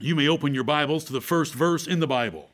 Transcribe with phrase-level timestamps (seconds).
[0.00, 2.50] you may open your Bibles to the first verse in the Bible.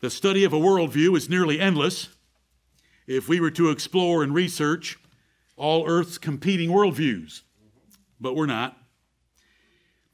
[0.00, 2.08] The study of a worldview is nearly endless
[3.06, 4.98] if we were to explore and research
[5.56, 7.42] all Earth's competing worldviews,
[8.18, 8.78] but we're not.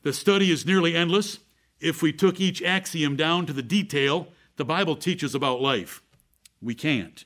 [0.02, 1.38] The study is nearly endless
[1.80, 6.02] if we took each axiom down to the detail the Bible teaches about life.
[6.60, 7.24] We can't.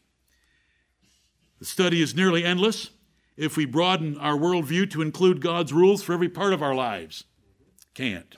[1.59, 2.91] The study is nearly endless
[3.39, 7.25] if we broaden our worldview to include God's rules for every part of our lives.
[7.95, 8.37] Can't.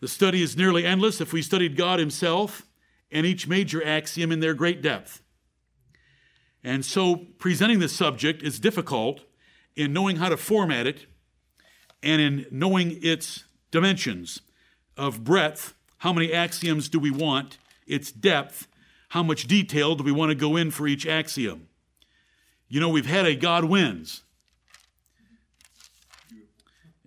[0.00, 2.66] The study is nearly endless if we studied God Himself
[3.10, 5.22] and each major axiom in their great depth.
[6.62, 9.22] And so, presenting this subject is difficult
[9.76, 11.06] in knowing how to format it
[12.02, 14.40] and in knowing its dimensions
[14.96, 15.74] of breadth.
[15.98, 17.58] How many axioms do we want?
[17.86, 18.66] Its depth.
[19.10, 21.68] How much detail do we want to go in for each axiom?
[22.68, 24.22] You know, we've had a God wins.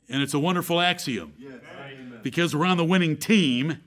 [0.10, 1.34] And it's a wonderful axiom
[2.22, 3.82] because we're on the winning team,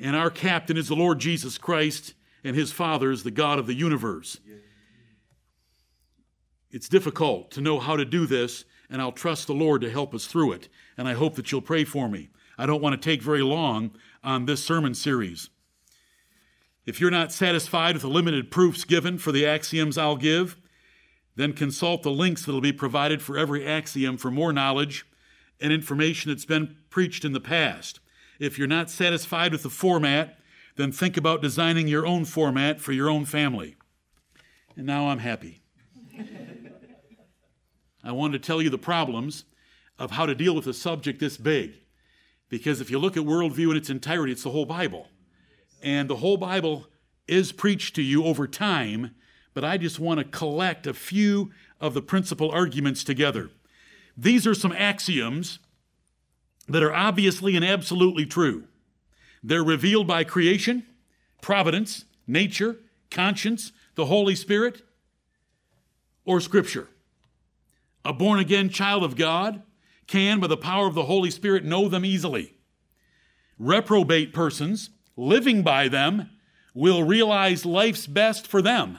[0.00, 3.66] and our captain is the Lord Jesus Christ, and his Father is the God of
[3.66, 4.38] the universe.
[6.70, 10.14] It's difficult to know how to do this, and I'll trust the Lord to help
[10.14, 10.68] us through it.
[10.96, 12.30] And I hope that you'll pray for me.
[12.56, 13.92] I don't want to take very long
[14.24, 15.50] on this sermon series.
[16.84, 20.56] If you're not satisfied with the limited proofs given for the axioms I'll give,
[21.36, 25.06] then consult the links that will be provided for every axiom for more knowledge
[25.62, 28.00] and information that's been preached in the past.
[28.38, 30.38] If you're not satisfied with the format,
[30.76, 33.76] then think about designing your own format for your own family.
[34.76, 35.62] And now I'm happy.
[38.04, 39.44] I wanted to tell you the problems
[39.98, 41.74] of how to deal with a subject this big.
[42.48, 45.08] Because if you look at worldview in its entirety, it's the whole Bible.
[45.82, 46.86] And the whole Bible
[47.28, 49.14] is preached to you over time,
[49.54, 53.50] but I just want to collect a few of the principal arguments together.
[54.16, 55.58] These are some axioms
[56.68, 58.64] that are obviously and absolutely true.
[59.42, 60.86] They're revealed by creation,
[61.40, 62.76] providence, nature,
[63.10, 64.82] conscience, the Holy Spirit,
[66.24, 66.88] or Scripture.
[68.04, 69.62] A born again child of God
[70.06, 72.54] can, by the power of the Holy Spirit, know them easily.
[73.58, 76.30] Reprobate persons, living by them,
[76.74, 78.98] will realize life's best for them.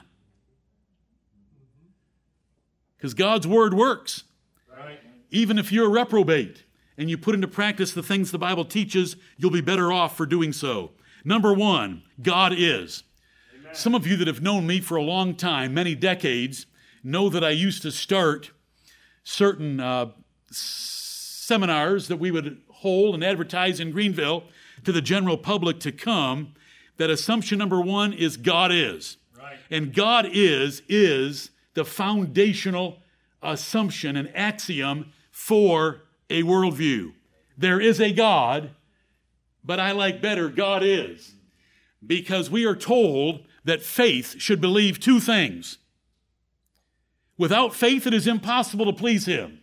[2.96, 4.24] Because God's word works.
[5.34, 6.62] Even if you're a reprobate
[6.96, 10.26] and you put into practice the things the Bible teaches, you'll be better off for
[10.26, 10.92] doing so.
[11.24, 13.02] Number one, God is.
[13.52, 13.74] Amen.
[13.74, 16.66] Some of you that have known me for a long time, many decades,
[17.02, 18.52] know that I used to start
[19.24, 20.12] certain uh,
[20.52, 24.44] seminars that we would hold and advertise in Greenville
[24.84, 26.54] to the general public to come.
[26.98, 29.16] That assumption number one is God is.
[29.36, 29.58] Right.
[29.68, 32.98] And God is, is the foundational
[33.42, 35.12] assumption, and axiom
[35.44, 36.00] for
[36.30, 37.12] a worldview.
[37.58, 38.70] There is a God,
[39.62, 41.34] but I like better God is.
[42.04, 45.76] Because we are told that faith should believe two things.
[47.36, 49.60] Without faith, it is impossible to please Him.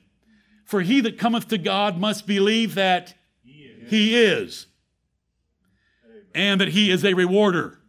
[0.65, 4.67] For he that cometh to God must believe that He is,
[6.35, 7.79] and that He is a rewarder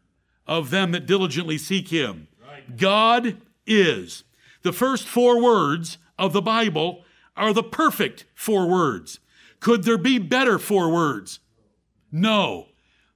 [0.46, 2.28] of them that diligently seek Him.
[2.74, 3.36] God
[3.66, 4.24] is.
[4.62, 7.04] The first four words of the Bible
[7.36, 9.20] are the perfect four words.
[9.60, 11.40] Could there be better four words?
[12.10, 12.66] No.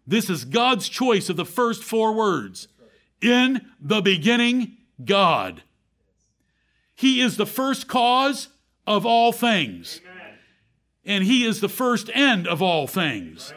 [0.06, 2.68] This is God's choice of the first four words.
[3.20, 5.62] In the beginning, God.
[6.94, 8.48] He is the first cause
[8.86, 10.00] of all things.
[11.04, 13.52] And He is the first end of all things.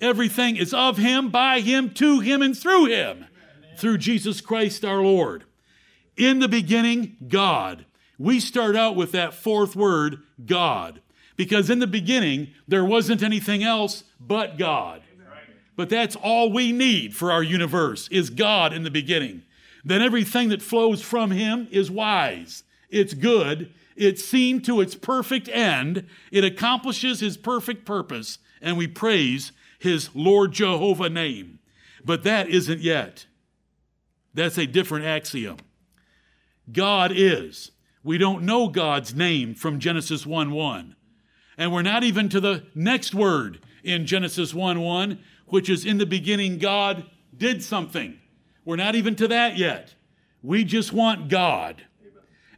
[0.00, 3.26] Everything is of Him, by Him, to Him, and through Him.
[3.76, 5.44] Through Jesus Christ our Lord.
[6.16, 7.86] In the beginning, God.
[8.18, 11.00] We start out with that fourth word, God,
[11.36, 15.02] because in the beginning, there wasn't anything else but God.
[15.76, 19.44] But that's all we need for our universe is God in the beginning.
[19.84, 22.64] Then everything that flows from him is wise.
[22.90, 23.72] It's good.
[23.94, 26.04] It's seen to its perfect end.
[26.32, 31.60] It accomplishes his perfect purpose, and we praise his Lord Jehovah name.
[32.04, 33.26] But that isn't yet.
[34.34, 35.58] That's a different axiom.
[36.72, 37.70] God is.
[38.04, 40.96] We don't know God's name from Genesis 1 1.
[41.56, 45.98] And we're not even to the next word in Genesis 1 1, which is in
[45.98, 47.04] the beginning, God
[47.36, 48.18] did something.
[48.64, 49.94] We're not even to that yet.
[50.42, 51.84] We just want God.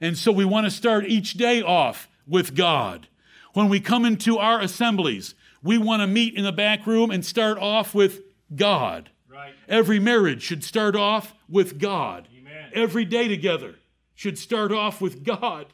[0.00, 3.08] And so we want to start each day off with God.
[3.52, 7.24] When we come into our assemblies, we want to meet in the back room and
[7.24, 8.20] start off with
[8.54, 9.10] God.
[9.28, 9.54] Right.
[9.68, 12.28] Every marriage should start off with God.
[12.36, 12.70] Amen.
[12.74, 13.74] Every day together
[14.20, 15.64] should start off with God.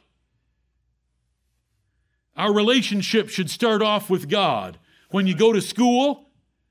[2.37, 4.79] Our relationship should start off with God.
[5.09, 6.29] When you go to school,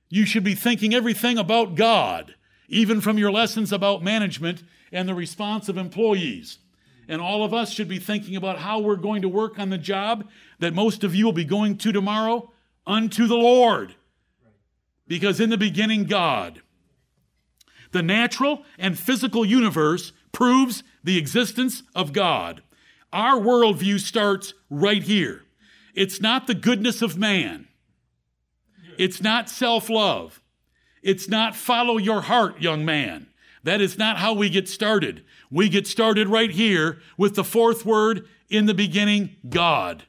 [0.09, 2.35] you should be thinking everything about God,
[2.71, 6.61] even from your lessons about management and the response of employees.
[7.09, 9.77] And all of us should be thinking about how we're going to work on the
[9.77, 10.27] job
[10.61, 12.51] that most of you will be going to tomorrow
[12.87, 13.95] unto the Lord.
[15.07, 16.63] Because in the beginning, God.
[17.93, 22.63] The natural and physical universe proves the existence of God.
[23.11, 25.45] Our worldview starts right here.
[25.95, 27.69] It's not the goodness of man.
[28.99, 30.43] It's not self love.
[31.03, 33.29] It's not follow your heart, young man.
[33.63, 35.25] That is not how we get started.
[35.51, 40.03] We get started right here with the fourth word in the beginning God.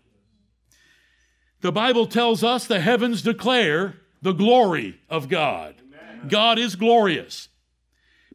[1.61, 5.75] The Bible tells us the heavens declare the glory of God.
[6.27, 7.47] God is glorious.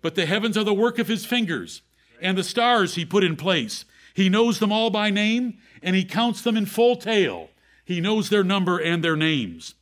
[0.02, 1.80] But the heavens are the work of his fingers,
[2.20, 3.84] and the stars he put in place.
[4.14, 7.48] He knows them all by name, and he counts them in full tale.
[7.84, 9.74] He knows their number and their names.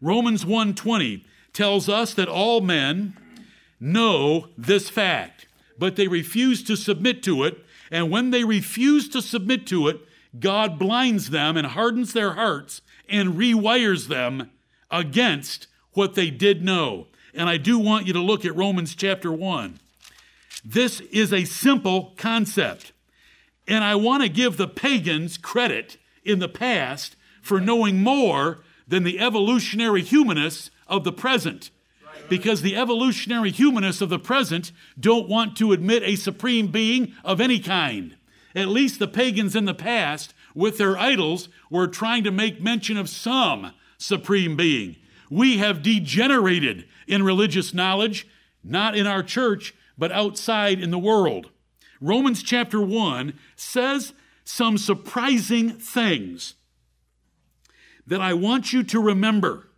[0.00, 3.16] Romans 1:20 tells us that all men
[3.80, 5.46] know this fact,
[5.78, 10.00] but they refuse to submit to it, and when they refuse to submit to it,
[10.38, 14.50] God blinds them and hardens their hearts and rewires them
[14.90, 17.06] against what they did know.
[17.38, 19.78] And I do want you to look at Romans chapter 1.
[20.64, 22.90] This is a simple concept.
[23.68, 28.58] And I want to give the pagans credit in the past for knowing more
[28.88, 31.70] than the evolutionary humanists of the present.
[32.28, 37.40] Because the evolutionary humanists of the present don't want to admit a supreme being of
[37.40, 38.16] any kind.
[38.52, 42.96] At least the pagans in the past, with their idols, were trying to make mention
[42.96, 44.96] of some supreme being.
[45.30, 48.26] We have degenerated in religious knowledge,
[48.62, 51.50] not in our church, but outside in the world.
[52.00, 54.12] Romans chapter 1 says
[54.44, 56.54] some surprising things
[58.06, 59.68] that I want you to remember.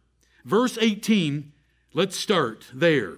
[0.44, 1.52] Verse 18,
[1.92, 3.16] let's start there.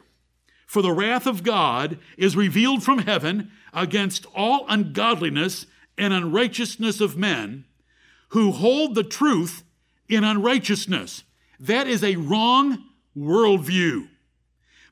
[0.66, 5.66] For the wrath of God is revealed from heaven against all ungodliness
[5.98, 7.64] and unrighteousness of men
[8.28, 9.62] who hold the truth
[10.08, 11.24] in unrighteousness.
[11.60, 12.84] That is a wrong
[13.16, 14.08] worldview.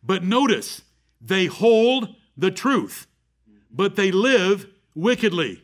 [0.03, 0.83] But notice,
[1.21, 3.07] they hold the truth
[3.71, 5.63] but they live wickedly.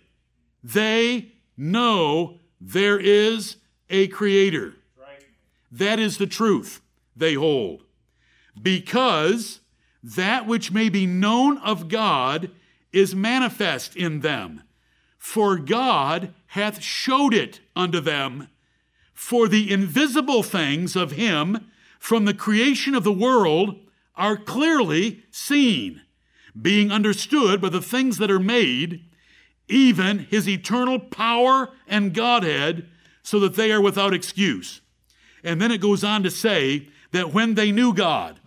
[0.62, 3.56] They know there is
[3.90, 4.74] a creator.
[5.70, 6.80] That is the truth
[7.16, 7.82] they hold.
[8.60, 9.60] Because
[10.02, 12.50] that which may be known of God
[12.92, 14.62] is manifest in them.
[15.18, 18.48] For God hath showed it unto them.
[19.12, 21.70] For the invisible things of him
[22.06, 23.74] from the creation of the world
[24.14, 26.00] are clearly seen
[26.62, 29.04] being understood by the things that are made,
[29.66, 32.88] even his eternal power and Godhead,
[33.24, 34.82] so that they are without excuse.
[35.42, 38.38] And then it goes on to say that when they knew God.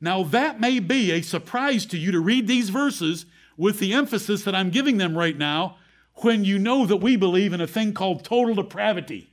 [0.00, 3.26] Now, that may be a surprise to you to read these verses
[3.56, 5.76] with the emphasis that I'm giving them right now
[6.16, 9.30] when you know that we believe in a thing called total depravity.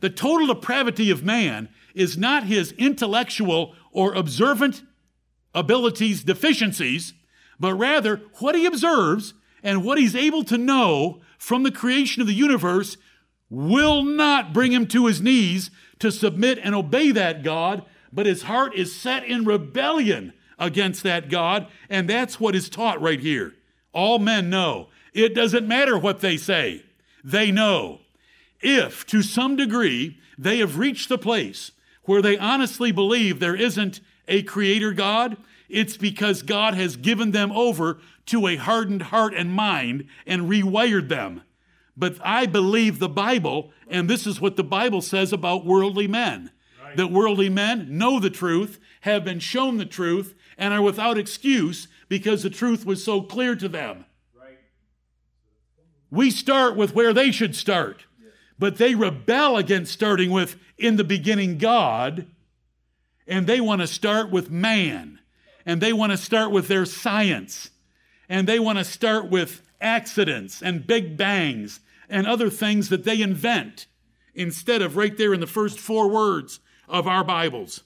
[0.00, 1.70] The total depravity of man
[2.00, 4.82] is not his intellectual or observant
[5.54, 7.12] abilities deficiencies,
[7.58, 12.26] but rather what he observes and what he's able to know from the creation of
[12.26, 12.96] the universe
[13.50, 18.44] will not bring him to his knees to submit and obey that God, but his
[18.44, 23.54] heart is set in rebellion against that God, and that's what is taught right here.
[23.92, 24.88] All men know.
[25.12, 26.84] It doesn't matter what they say,
[27.22, 28.00] they know.
[28.62, 31.72] If, to some degree, they have reached the place
[32.10, 35.36] where they honestly believe there isn't a creator God,
[35.68, 41.08] it's because God has given them over to a hardened heart and mind and rewired
[41.08, 41.42] them.
[41.96, 46.50] But I believe the Bible, and this is what the Bible says about worldly men
[46.82, 46.96] right.
[46.96, 51.86] that worldly men know the truth, have been shown the truth, and are without excuse
[52.08, 54.04] because the truth was so clear to them.
[54.36, 54.58] Right.
[56.10, 58.06] We start with where they should start,
[58.60, 62.26] but they rebel against starting with, in the beginning, God,
[63.26, 65.18] and they want to start with man
[65.66, 67.70] and they want to start with their science,
[68.28, 73.20] and they want to start with accidents and big bangs and other things that they
[73.22, 73.86] invent
[74.34, 77.82] instead of right there in the first four words of our Bibles.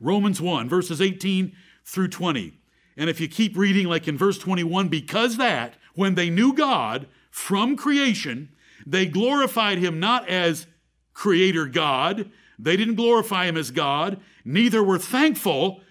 [0.00, 2.54] Romans 1, verses 18 through 20.
[2.96, 7.06] And if you keep reading, like in verse 21, because that, when they knew God
[7.30, 8.48] from creation,
[8.90, 10.66] they glorified him not as
[11.12, 15.82] creator God, they didn't glorify him as God, neither were thankful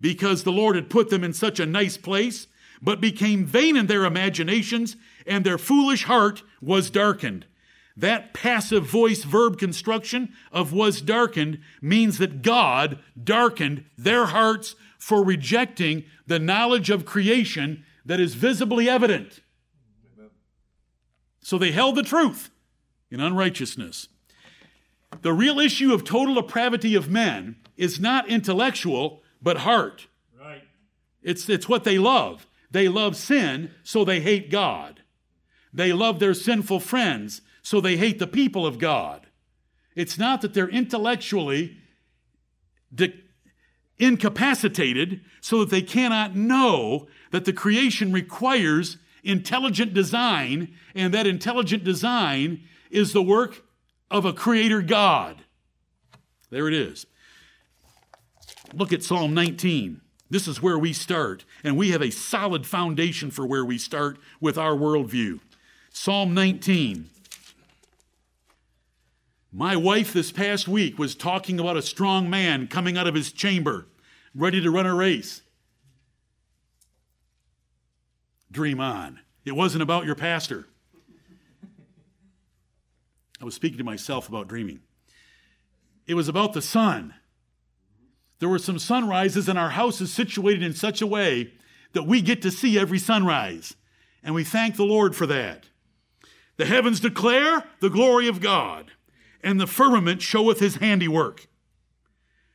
[0.00, 2.46] because the Lord had put them in such a nice place,
[2.80, 4.96] but became vain in their imaginations,
[5.26, 7.44] and their foolish heart was darkened.
[7.96, 15.22] That passive voice verb construction of was darkened means that God darkened their hearts for
[15.22, 19.40] rejecting the knowledge of creation that is visibly evident.
[21.42, 22.50] So they held the truth
[23.10, 24.08] in unrighteousness.
[25.20, 30.06] The real issue of total depravity of men is not intellectual, but heart.
[30.40, 30.62] Right.
[31.22, 32.46] It's, it's what they love.
[32.70, 35.02] They love sin, so they hate God.
[35.72, 39.26] They love their sinful friends, so they hate the people of God.
[39.94, 41.76] It's not that they're intellectually
[42.94, 43.14] de-
[43.98, 51.84] incapacitated so that they cannot know that the creation requires intelligent design, and that intelligent
[51.84, 53.62] design is the work
[54.10, 55.44] of a creator God.
[56.50, 57.06] There it is.
[58.74, 60.00] Look at Psalm 19.
[60.30, 64.18] This is where we start, and we have a solid foundation for where we start
[64.40, 65.40] with our worldview.
[65.90, 67.10] Psalm 19.
[69.52, 73.30] My wife this past week was talking about a strong man coming out of his
[73.30, 73.86] chamber,
[74.34, 75.42] ready to run a race.
[78.52, 79.18] Dream on.
[79.46, 80.66] It wasn't about your pastor.
[83.40, 84.80] I was speaking to myself about dreaming.
[86.06, 87.14] It was about the sun.
[88.38, 91.52] There were some sunrises, and our house is situated in such a way
[91.92, 93.74] that we get to see every sunrise.
[94.22, 95.64] And we thank the Lord for that.
[96.56, 98.92] The heavens declare the glory of God,
[99.42, 101.48] and the firmament showeth his handiwork.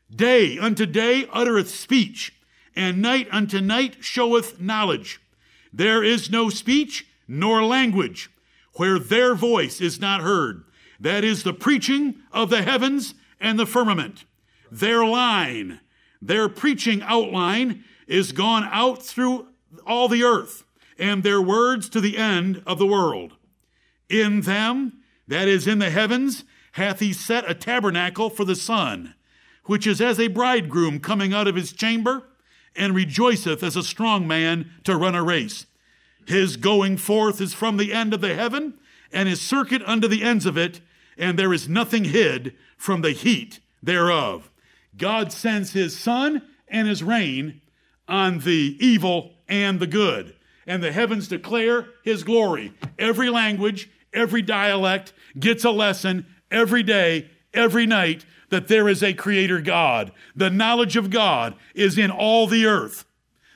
[0.10, 2.34] Day unto day uttereth speech,
[2.76, 5.20] and night unto night showeth knowledge.
[5.74, 8.30] There is no speech nor language
[8.76, 10.64] where their voice is not heard.
[11.00, 14.26] That is the preaching of the heavens and the firmament.
[14.72, 15.80] Their line,
[16.22, 19.48] their preaching outline is gone out through
[19.86, 20.64] all the earth,
[20.98, 23.34] and their words to the end of the world.
[24.10, 26.44] In them, that is in the heavens,
[26.74, 29.14] hath he set a tabernacle for the sun,
[29.66, 32.24] which is as a bridegroom coming out of his chamber,
[32.78, 35.66] and rejoiceth as a strong man to run a race.
[36.28, 38.76] His going forth is from the end of the heaven,
[39.12, 40.82] and his circuit unto the ends of it,
[41.18, 44.52] and there is nothing hid from the heat thereof.
[44.98, 47.62] God sends his sun and his rain
[48.08, 52.74] on the evil and the good, and the heavens declare his glory.
[53.00, 59.14] Every language, every dialect gets a lesson every day, every night that there is a
[59.14, 60.12] creator God.
[60.36, 63.06] The knowledge of God is in all the earth,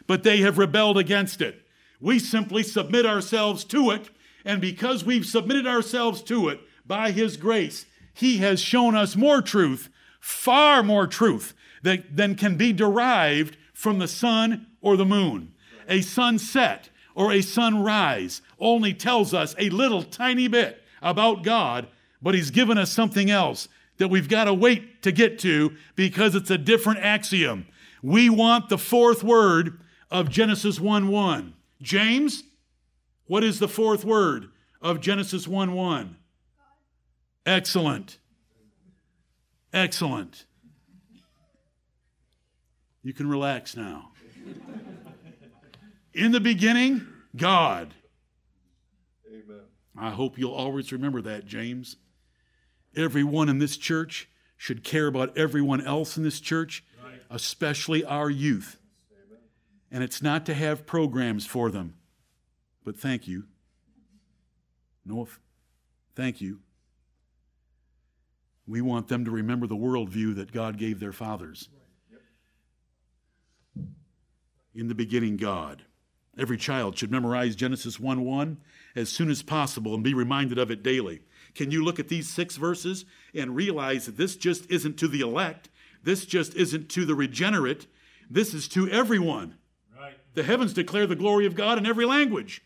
[0.08, 1.62] but they have rebelled against it.
[2.00, 4.10] We simply submit ourselves to it,
[4.44, 9.42] and because we've submitted ourselves to it, by His grace, He has shown us more
[9.42, 15.54] truth, far more truth, that, than can be derived from the sun or the moon.
[15.88, 21.88] A sunset or a sunrise only tells us a little tiny bit about God,
[22.22, 23.68] but He's given us something else
[24.02, 27.68] that we've got to wait to get to because it's a different axiom.
[28.02, 29.80] We want the fourth word
[30.10, 31.54] of Genesis 1 1.
[31.84, 32.42] James,
[33.28, 34.50] what is the fourth word
[34.82, 36.16] of Genesis 1 1?
[37.46, 38.18] Excellent.
[39.72, 40.46] Excellent.
[43.04, 44.14] You can relax now.
[46.16, 47.06] In the beginning,
[47.36, 47.94] God.
[49.28, 49.62] Amen.
[49.96, 51.98] I hope you'll always remember that, James.
[52.96, 57.22] Everyone in this church should care about everyone else in this church, right.
[57.30, 58.78] especially our youth.
[59.12, 59.40] Amen.
[59.92, 61.96] And it's not to have programs for them,
[62.84, 63.46] but thank you.
[65.06, 65.28] No,
[66.16, 66.60] thank you.
[68.68, 71.70] We want them to remember the worldview that God gave their fathers.
[74.74, 75.84] In the beginning, God.
[76.38, 78.58] Every child should memorize Genesis 1 1
[78.96, 81.22] as soon as possible and be reminded of it daily.
[81.56, 85.22] Can you look at these six verses and realize that this just isn't to the
[85.22, 85.70] elect?
[86.04, 87.88] This just isn't to the regenerate.
[88.30, 89.56] This is to everyone.
[89.98, 90.18] Right.
[90.34, 92.62] The heavens declare the glory of God in every language.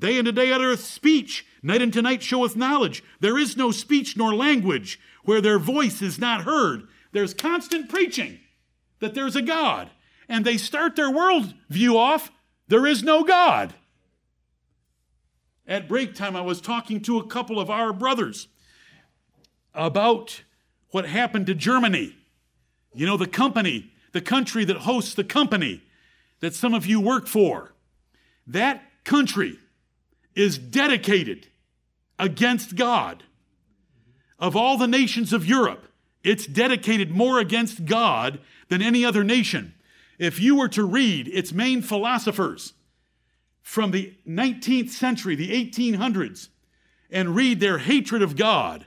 [0.00, 3.02] Day unto day uttereth speech, night unto night showeth knowledge.
[3.20, 6.86] There is no speech nor language where their voice is not heard.
[7.12, 8.38] There's constant preaching
[9.00, 9.90] that there's a God.
[10.28, 12.30] And they start their world view off
[12.68, 13.74] there is no God.
[15.68, 18.48] At break time, I was talking to a couple of our brothers
[19.74, 20.42] about
[20.90, 22.16] what happened to Germany.
[22.94, 25.82] You know, the company, the country that hosts the company
[26.40, 27.74] that some of you work for.
[28.46, 29.58] That country
[30.34, 31.48] is dedicated
[32.18, 33.24] against God.
[34.38, 35.86] Of all the nations of Europe,
[36.24, 39.74] it's dedicated more against God than any other nation.
[40.18, 42.72] If you were to read its main philosophers
[43.68, 46.48] from the 19th century, the 1800s,
[47.10, 48.86] and read their hatred of God,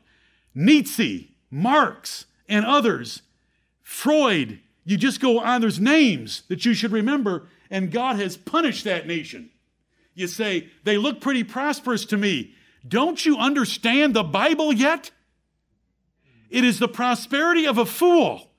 [0.56, 3.22] Nietzsche, Marx, and others,
[3.84, 8.84] Freud, you just go on, there's names that you should remember, and God has punished
[8.86, 9.52] that nation.
[10.16, 12.56] You say, they look pretty prosperous to me.
[12.86, 15.12] Don't you understand the Bible yet?
[16.50, 18.50] It is the prosperity of a fool.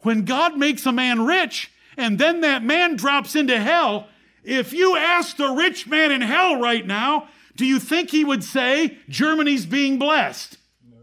[0.00, 4.08] When God makes a man rich and then that man drops into hell,
[4.46, 8.44] if you ask the rich man in hell right now, do you think he would
[8.44, 10.56] say Germany's being blessed?
[10.88, 10.96] No.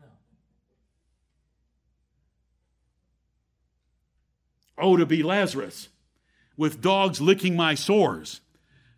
[0.00, 0.06] no.
[4.76, 5.88] Oh, to be Lazarus
[6.58, 8.42] with dogs licking my sores,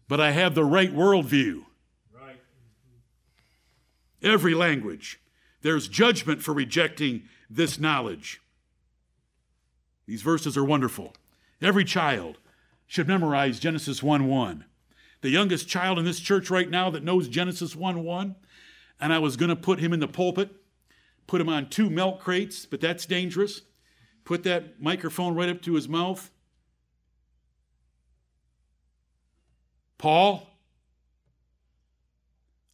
[0.08, 1.64] but I have the right worldview.
[2.12, 2.40] Right.
[4.20, 5.20] Every language
[5.62, 8.40] there's judgment for rejecting this knowledge.
[10.06, 11.14] These verses are wonderful.
[11.60, 12.38] Every child
[12.86, 14.64] should memorize Genesis 1 1.
[15.22, 18.36] The youngest child in this church right now that knows Genesis 1 1,
[19.00, 20.50] and I was going to put him in the pulpit,
[21.26, 23.62] put him on two milk crates, but that's dangerous.
[24.24, 26.30] Put that microphone right up to his mouth.
[29.98, 30.48] Paul,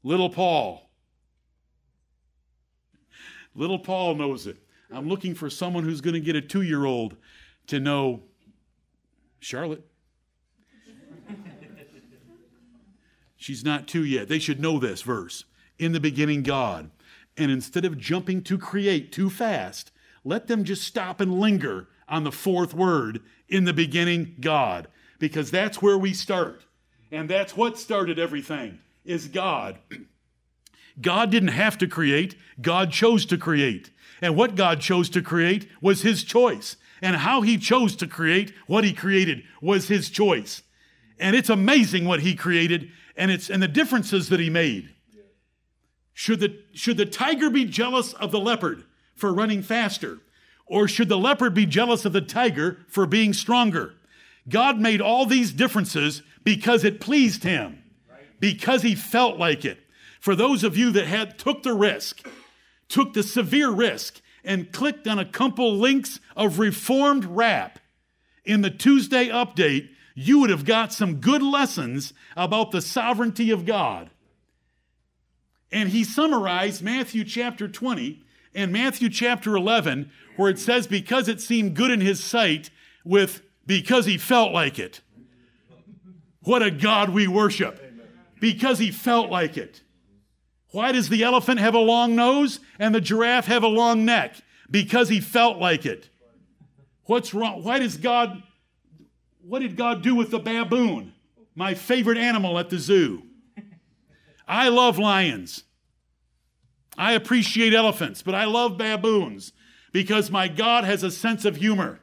[0.02, 0.90] little Paul,
[3.54, 4.56] Little Paul knows it.
[4.90, 7.16] I'm looking for someone who's going to get a two year old
[7.66, 8.22] to know
[9.40, 9.84] Charlotte.
[13.42, 14.28] She's not two yet.
[14.28, 15.44] They should know this verse.
[15.76, 16.90] In the beginning, God.
[17.36, 19.90] And instead of jumping to create too fast,
[20.24, 24.86] let them just stop and linger on the fourth word, in the beginning, God,
[25.18, 26.62] because that's where we start.
[27.10, 29.78] And that's what started everything, is God.
[31.00, 33.90] God didn't have to create, God chose to create.
[34.20, 36.76] And what God chose to create was His choice.
[37.00, 40.62] And how He chose to create what He created was His choice.
[41.18, 44.90] And it's amazing what He created and, it's, and the differences that He made.
[46.14, 50.18] Should the, should the tiger be jealous of the leopard for running faster?
[50.66, 53.94] Or should the leopard be jealous of the tiger for being stronger?
[54.48, 57.82] God made all these differences because it pleased Him,
[58.40, 59.78] because He felt like it.
[60.20, 62.26] For those of you that had took the risk,
[62.88, 67.78] took the severe risk, and clicked on a couple links of reformed rap
[68.44, 73.64] in the Tuesday update, you would have got some good lessons about the sovereignty of
[73.64, 74.10] God.
[75.70, 78.22] And he summarized Matthew chapter 20
[78.54, 82.70] and Matthew chapter 11, where it says, Because it seemed good in his sight,
[83.04, 85.00] with because he felt like it.
[86.40, 87.80] What a God we worship!
[88.40, 89.82] Because he felt like it.
[90.72, 94.36] Why does the elephant have a long nose and the giraffe have a long neck?
[94.70, 96.08] Because he felt like it.
[97.04, 97.62] What's wrong?
[97.62, 98.42] Why does God,
[99.42, 101.12] what did God do with the baboon?
[101.54, 103.24] My favorite animal at the zoo.
[104.48, 105.64] I love lions.
[106.96, 109.52] I appreciate elephants, but I love baboons
[109.92, 112.00] because my God has a sense of humor.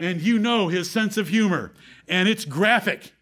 [0.00, 1.72] And you know his sense of humor.
[2.08, 3.12] And it's graphic.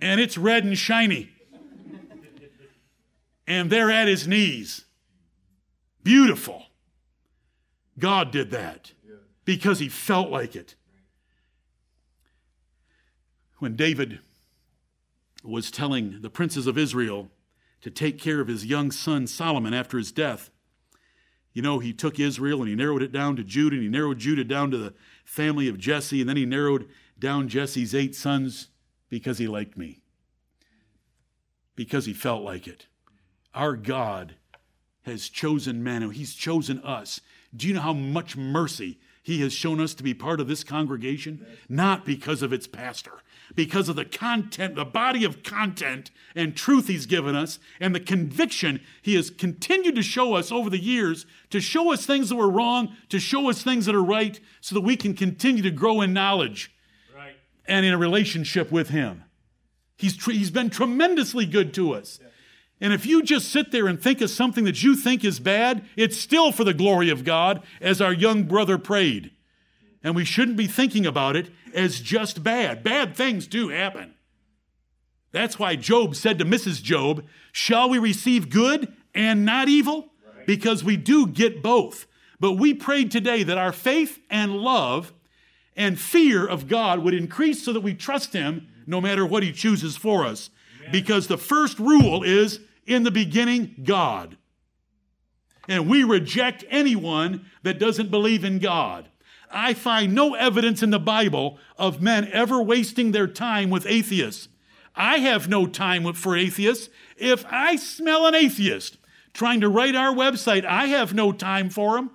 [0.00, 1.34] And it's red and shiny
[3.46, 4.84] and they're at his knees.
[6.02, 6.64] Beautiful.
[7.98, 8.92] God did that
[9.44, 10.74] because he felt like it.
[13.64, 14.18] When David
[15.42, 17.30] was telling the princes of Israel
[17.80, 20.50] to take care of his young son Solomon after his death,
[21.54, 24.18] you know, he took Israel and he narrowed it down to Judah, and he narrowed
[24.18, 24.92] Judah down to the
[25.24, 28.68] family of Jesse, and then he narrowed down Jesse's eight sons
[29.08, 30.02] because he liked me,
[31.74, 32.86] because he felt like it.
[33.54, 34.34] Our God
[35.04, 37.22] has chosen men, He's chosen us.
[37.56, 40.64] Do you know how much mercy He has shown us to be part of this
[40.64, 41.46] congregation?
[41.66, 43.22] Not because of its pastor,
[43.54, 48.00] because of the content, the body of content and truth He's given us, and the
[48.00, 52.36] conviction He has continued to show us over the years to show us things that
[52.36, 55.70] were wrong, to show us things that are right, so that we can continue to
[55.70, 56.74] grow in knowledge
[57.16, 57.36] right.
[57.66, 59.24] and in a relationship with Him.
[59.96, 62.18] He's, tr- he's been tremendously good to us.
[62.20, 62.28] Yeah.
[62.80, 65.84] And if you just sit there and think of something that you think is bad,
[65.96, 69.30] it's still for the glory of God, as our young brother prayed.
[70.04, 72.84] And we shouldn't be thinking about it as just bad.
[72.84, 74.14] Bad things do happen.
[75.32, 76.82] That's why Job said to Mrs.
[76.82, 80.10] Job, Shall we receive good and not evil?
[80.46, 82.06] Because we do get both.
[82.38, 85.12] But we prayed today that our faith and love
[85.74, 89.52] and fear of God would increase so that we trust Him no matter what He
[89.52, 90.50] chooses for us.
[90.92, 94.36] Because the first rule is in the beginning, God.
[95.66, 99.08] And we reject anyone that doesn't believe in God.
[99.54, 104.48] I find no evidence in the Bible of men ever wasting their time with atheists.
[104.96, 106.88] I have no time for atheists.
[107.16, 108.98] If I smell an atheist
[109.32, 112.10] trying to write our website, I have no time for him.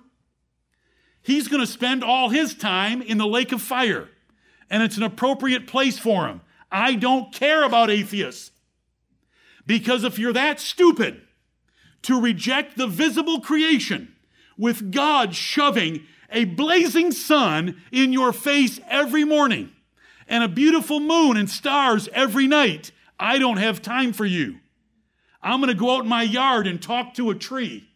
[1.22, 4.08] He's going to spend all his time in the lake of fire,
[4.70, 6.40] and it's an appropriate place for him.
[6.70, 8.52] I don't care about atheists.
[9.66, 11.22] Because if you're that stupid
[12.02, 14.14] to reject the visible creation
[14.56, 19.70] with God shoving a blazing sun in your face every morning
[20.28, 24.60] and a beautiful moon and stars every night, I don't have time for you.
[25.42, 27.88] I'm going to go out in my yard and talk to a tree.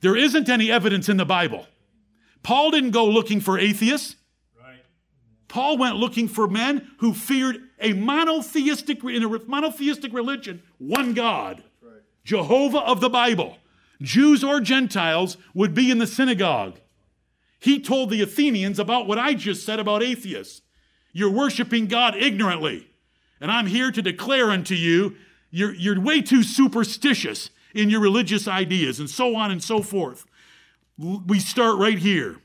[0.00, 1.66] There isn't any evidence in the Bible.
[2.42, 4.14] Paul didn't go looking for atheists.
[4.56, 4.78] Right.
[5.48, 11.64] Paul went looking for men who feared a monotheistic in a monotheistic religion, one God,
[11.82, 12.02] right.
[12.24, 13.56] Jehovah of the Bible.
[14.00, 16.78] Jews or Gentiles would be in the synagogue.
[17.58, 20.62] He told the Athenians about what I just said about atheists.
[21.12, 22.88] You're worshiping God ignorantly.
[23.40, 25.16] And I'm here to declare unto you,
[25.50, 30.24] you're, you're way too superstitious in your religious ideas, and so on and so forth.
[30.96, 32.38] We start right here.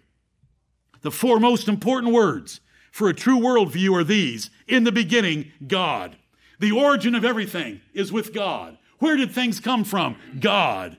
[1.01, 2.61] The four most important words
[2.91, 6.17] for a true worldview are these In the beginning, God.
[6.59, 8.77] The origin of everything is with God.
[8.99, 10.15] Where did things come from?
[10.39, 10.97] God.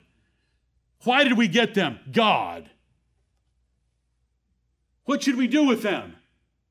[1.04, 2.00] Why did we get them?
[2.10, 2.70] God.
[5.04, 6.16] What should we do with them?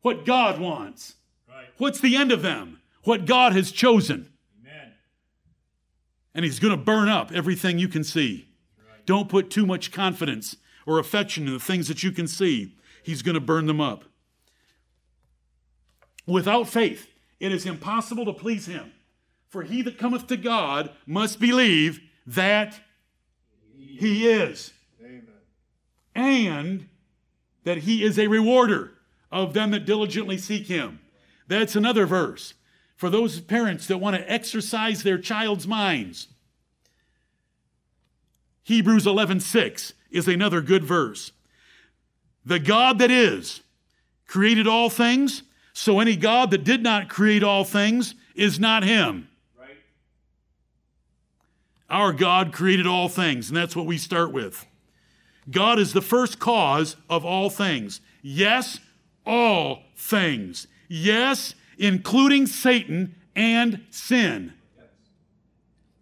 [0.01, 1.15] What God wants.
[1.47, 1.67] Right.
[1.77, 2.81] What's the end of them?
[3.03, 4.31] What God has chosen.
[4.59, 4.93] Amen.
[6.33, 8.49] And He's going to burn up everything you can see.
[8.77, 9.05] Right.
[9.05, 12.75] Don't put too much confidence or affection in the things that you can see.
[13.03, 14.05] He's going to burn them up.
[16.25, 17.07] Without faith,
[17.39, 18.93] it is impossible to please Him.
[19.53, 22.79] For he that cometh to God must believe that
[23.77, 24.73] He is.
[25.01, 25.27] Amen.
[26.15, 26.89] And
[27.63, 28.91] that he is a rewarder
[29.31, 30.99] of them that diligently seek him.
[31.47, 32.53] That's another verse
[32.95, 36.27] for those parents that want to exercise their child's minds.
[38.63, 41.31] Hebrews 11:6 is another good verse.
[42.45, 43.61] The God that is
[44.27, 49.27] created all things, so any God that did not create all things is not him.
[51.89, 54.65] Our God created all things, and that's what we start with.
[55.49, 58.01] God is the first cause of all things.
[58.21, 58.79] Yes,
[59.25, 60.67] all things.
[60.87, 64.53] Yes, including Satan and sin.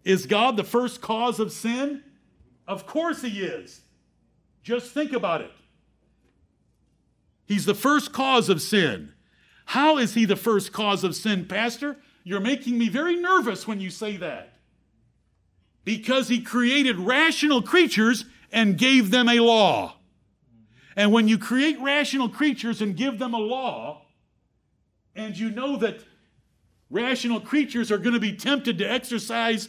[0.04, 2.02] Is God the first cause of sin?
[2.66, 3.80] Of course he is.
[4.62, 5.50] Just think about it.
[7.46, 9.12] He's the first cause of sin.
[9.66, 11.96] How is he the first cause of sin, Pastor?
[12.24, 14.51] You're making me very nervous when you say that.
[15.84, 19.96] Because he created rational creatures and gave them a law.
[20.96, 24.02] And when you create rational creatures and give them a law,
[25.14, 26.04] and you know that
[26.90, 29.68] rational creatures are going to be tempted to exercise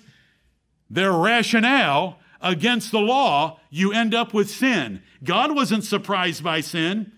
[0.90, 5.02] their rationale against the law, you end up with sin.
[5.24, 7.14] God wasn't surprised by sin.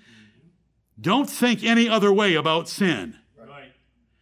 [1.02, 3.18] Don't think any other way about sin.
[3.38, 3.72] Right.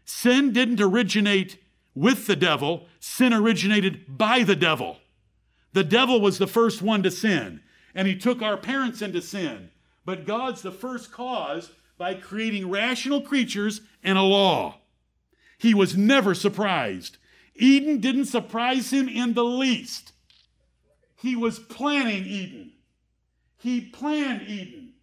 [0.06, 1.60] Sin didn't originate
[1.96, 4.98] with the devil, sin originated by the devil.
[5.74, 7.62] The devil was the first one to sin,
[7.94, 9.70] and he took our parents into sin.
[10.06, 14.80] But God's the first cause by creating rational creatures and a law.
[15.58, 17.18] He was never surprised.
[17.56, 20.12] Eden didn't surprise him in the least.
[21.16, 22.74] He was planning Eden.
[23.58, 24.94] He planned Eden.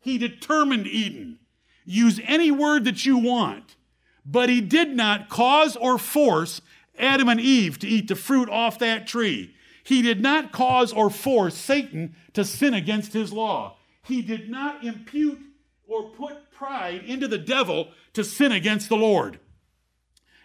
[0.00, 1.38] He determined Eden.
[1.84, 3.76] Use any word that you want,
[4.24, 6.60] but he did not cause or force
[6.98, 9.54] Adam and Eve to eat the fruit off that tree.
[9.82, 13.76] He did not cause or force Satan to sin against his law.
[14.02, 15.40] He did not impute
[15.86, 19.38] or put pride into the devil to sin against the Lord.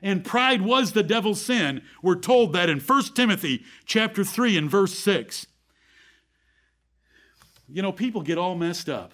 [0.01, 1.81] And pride was the devil's sin.
[2.01, 5.45] We're told that in 1 Timothy chapter 3 and verse 6.
[7.67, 9.13] You know, people get all messed up.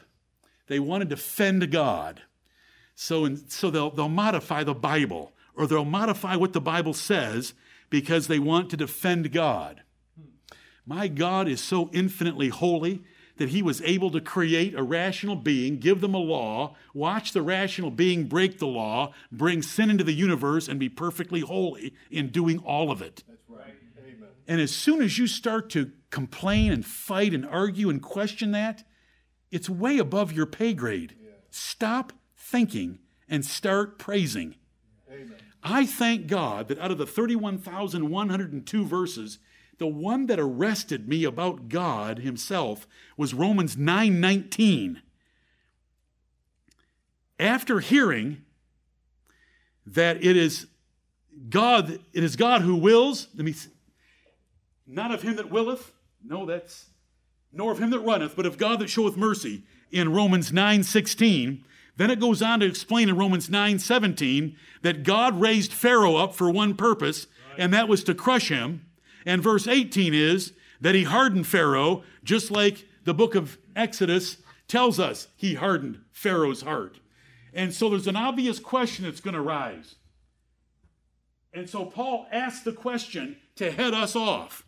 [0.67, 2.21] They want to defend God.
[2.95, 7.53] So, in, so they'll, they'll modify the Bible or they'll modify what the Bible says
[7.89, 9.81] because they want to defend God.
[10.85, 13.03] My God is so infinitely holy
[13.37, 17.41] that he was able to create a rational being, give them a law, watch the
[17.41, 22.29] rational being break the law, bring sin into the universe, and be perfectly holy in
[22.29, 23.23] doing all of it.
[23.27, 23.75] That's right.
[23.99, 24.29] Amen.
[24.47, 28.83] And as soon as you start to complain and fight and argue and question that,
[29.51, 31.15] it's way above your pay grade.
[31.19, 31.31] Yeah.
[31.49, 32.13] Stop
[32.45, 34.55] thinking and start praising.
[35.11, 35.35] Amen.
[35.63, 39.39] I thank God that out of the 31,102 verses,
[39.79, 45.01] the one that arrested me about God himself was Romans 9:19.
[47.39, 48.43] After hearing
[49.85, 50.67] that it is
[51.49, 53.71] God, it is God who wills, let me see,
[54.87, 55.91] not of him that willeth,
[56.23, 56.85] no, that's
[57.51, 61.65] nor of him that runneth, but of God that showeth mercy in Romans 9 16.
[61.97, 66.35] Then it goes on to explain in Romans 9 17 that God raised Pharaoh up
[66.35, 67.27] for one purpose,
[67.57, 68.85] and that was to crush him.
[69.25, 74.99] And verse 18 is that he hardened Pharaoh, just like the book of Exodus tells
[74.99, 76.99] us he hardened Pharaoh's heart.
[77.53, 79.95] And so there's an obvious question that's going to rise.
[81.53, 84.63] And so Paul asks the question to head us off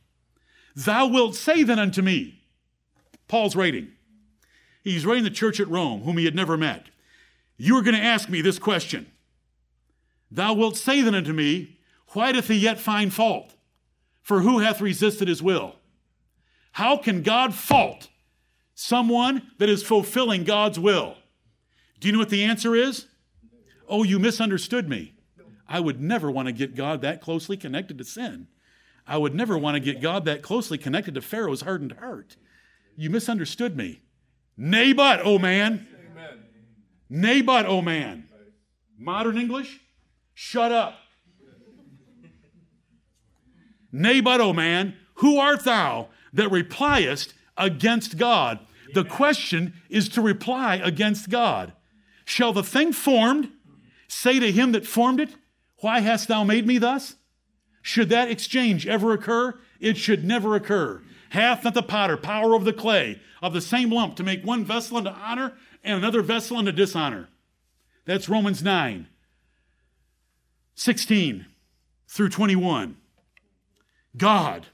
[0.76, 2.44] Thou wilt say then unto me,
[3.28, 3.90] Paul's writing.
[4.84, 6.86] He's writing the church at Rome, whom he had never met.
[7.58, 9.08] You are going to ask me this question
[10.32, 13.56] Thou wilt say then unto me, Why doth he yet find fault?
[14.22, 15.76] For who hath resisted his will?
[16.74, 18.10] How can God fault
[18.76, 21.15] someone that is fulfilling God's will?
[22.00, 23.08] Do you know what the answer is?
[23.88, 25.15] Oh, you misunderstood me.
[25.67, 28.48] I would never want to get God that closely connected to sin.
[29.08, 32.36] I would never want to get God that closely connected to Pharaoh's hardened heart.
[32.96, 34.02] You misunderstood me.
[34.58, 35.87] Nay, but, oh man.
[37.10, 38.28] Nay, but, oh man.
[38.98, 39.80] Modern English?
[40.34, 40.98] Shut up.
[43.91, 48.60] Nay, but, oh man, who art thou that repliest against God?
[48.93, 51.74] The question is to reply against God.
[52.26, 53.52] Shall the thing formed
[54.08, 55.36] say to him that formed it,
[55.78, 57.15] Why hast thou made me thus?
[57.82, 59.58] Should that exchange ever occur?
[59.80, 61.02] It should never occur.
[61.30, 64.65] Hath not the potter power over the clay of the same lump to make one
[64.65, 65.54] vessel unto honor
[65.88, 67.30] and another vessel unto dishonor?
[68.06, 69.08] That's Romans 9,
[70.76, 71.45] 16
[72.08, 72.97] through 21.
[74.15, 74.67] God,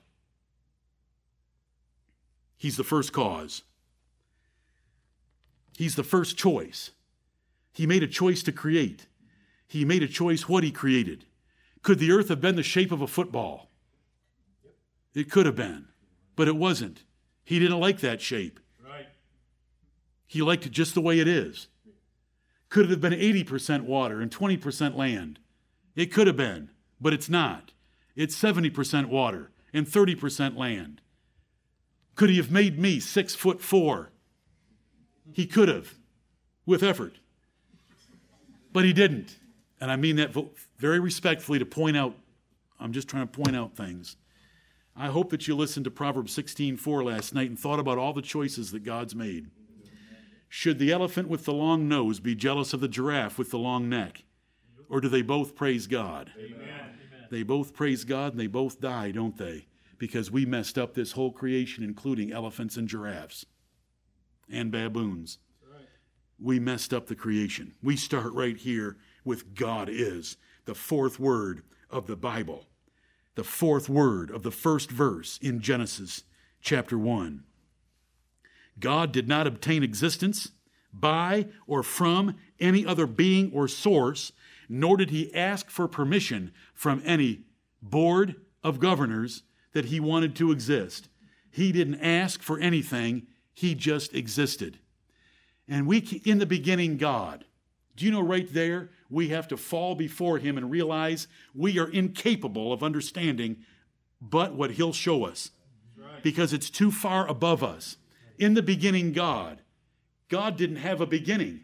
[2.64, 3.64] He's the first cause.
[5.76, 6.92] He's the first choice.
[7.74, 9.08] He made a choice to create.
[9.68, 11.26] He made a choice what he created.
[11.82, 13.70] Could the earth have been the shape of a football?
[15.14, 15.90] It could have been,
[16.38, 17.04] but it wasn't.
[17.44, 18.62] He didn't like that shape.
[20.34, 21.68] He liked it just the way it is.
[22.70, 25.38] Could it have been 80% water and 20% land?
[25.96, 27.72] It could have been, but it's not.
[28.16, 31.02] It's 70% water and 30% land.
[32.16, 34.10] Could he have made me six foot four?
[35.34, 35.94] He could have,
[36.66, 37.20] with effort.
[38.72, 39.38] But he didn't.
[39.80, 40.36] And I mean that
[40.80, 42.16] very respectfully to point out,
[42.80, 44.18] I'm just trying to point out things.
[44.96, 48.24] I hope that you listened to Proverbs 16:4 last night and thought about all the
[48.24, 49.52] choices that God's made.
[50.56, 53.90] Should the elephant with the long nose be jealous of the giraffe with the long
[53.90, 54.24] neck?
[54.88, 56.32] Or do they both praise God?
[56.38, 57.00] Amen.
[57.32, 59.66] They both praise God and they both die, don't they?
[59.98, 63.46] Because we messed up this whole creation, including elephants and giraffes
[64.48, 65.40] and baboons
[66.40, 67.74] we messed up the creation.
[67.82, 72.68] We start right here with God is, the fourth word of the Bible,
[73.36, 76.24] the fourth word of the first verse in Genesis
[76.62, 77.44] chapter 1.
[78.80, 80.52] God did not obtain existence
[80.94, 84.32] by or from any other being or source,
[84.70, 87.42] nor did he ask for permission from any
[87.82, 91.10] board of governors that he wanted to exist.
[91.50, 94.80] He didn't ask for anything, he just existed.
[95.68, 97.46] And we, in the beginning, God.
[97.96, 101.90] Do you know right there, we have to fall before Him and realize we are
[101.90, 103.58] incapable of understanding
[104.20, 105.52] but what He'll show us
[106.24, 107.98] because it's too far above us.
[108.38, 109.60] In the beginning, God.
[110.30, 111.62] God didn't have a beginning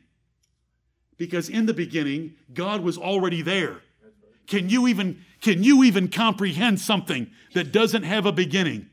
[1.17, 3.82] because in the beginning, God was already there.
[4.47, 8.89] Can you even, can you even comprehend something that doesn't have a beginning?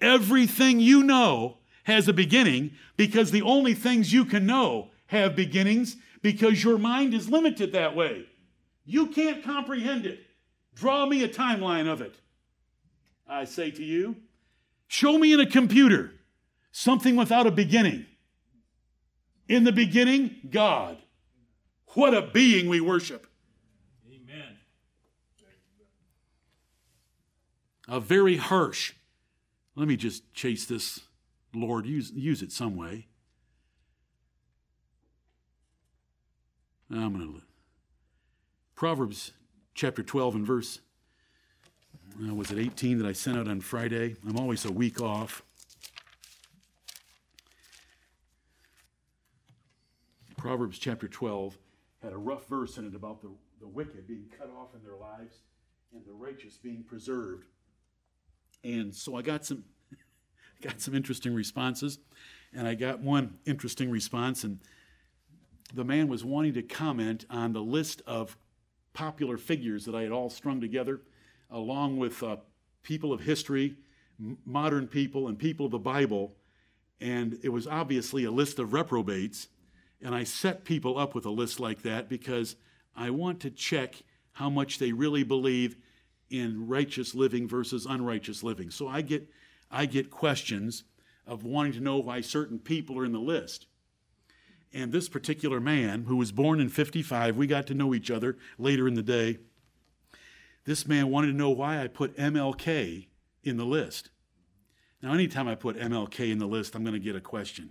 [0.00, 5.96] Everything you know has a beginning because the only things you can know have beginnings
[6.20, 8.26] because your mind is limited that way.
[8.84, 10.20] You can't comprehend it.
[10.74, 12.16] Draw me a timeline of it.
[13.26, 14.16] I say to you,
[14.88, 16.12] show me in a computer
[16.78, 18.06] something without a beginning.
[19.48, 20.98] In the beginning, God.
[21.94, 23.26] What a being we worship.
[24.06, 24.56] Amen.
[27.88, 28.92] A very harsh,
[29.74, 31.00] let me just chase this
[31.52, 33.08] Lord, use, use it some way.
[36.90, 37.42] I'm going to.
[38.76, 39.32] Proverbs
[39.74, 40.80] chapter 12 and verse,
[42.22, 44.14] uh, was it 18 that I sent out on Friday?
[44.28, 45.42] I'm always a week off.
[50.38, 51.58] Proverbs chapter 12
[52.00, 54.96] had a rough verse in it about the, the wicked being cut off in their
[54.96, 55.42] lives
[55.92, 57.44] and the righteous being preserved.
[58.62, 59.64] And so I got some
[60.62, 61.98] got some interesting responses.
[62.54, 64.60] And I got one interesting response, and
[65.74, 68.38] the man was wanting to comment on the list of
[68.94, 71.02] popular figures that I had all strung together,
[71.50, 72.36] along with uh,
[72.82, 73.76] people of history,
[74.18, 76.36] m- modern people, and people of the Bible.
[77.02, 79.48] And it was obviously a list of reprobates.
[80.02, 82.56] And I set people up with a list like that because
[82.94, 85.76] I want to check how much they really believe
[86.30, 88.70] in righteous living versus unrighteous living.
[88.70, 89.28] So I get,
[89.70, 90.84] I get questions
[91.26, 93.66] of wanting to know why certain people are in the list.
[94.72, 98.36] And this particular man, who was born in 55, we got to know each other
[98.58, 99.38] later in the day.
[100.64, 103.06] This man wanted to know why I put MLK
[103.42, 104.10] in the list.
[105.02, 107.70] Now, anytime I put MLK in the list, I'm going to get a question.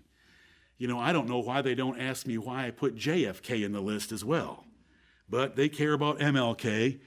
[0.78, 3.72] You know, I don't know why they don't ask me why I put JFK in
[3.72, 4.66] the list as well.
[5.30, 7.00] But they care about MLK.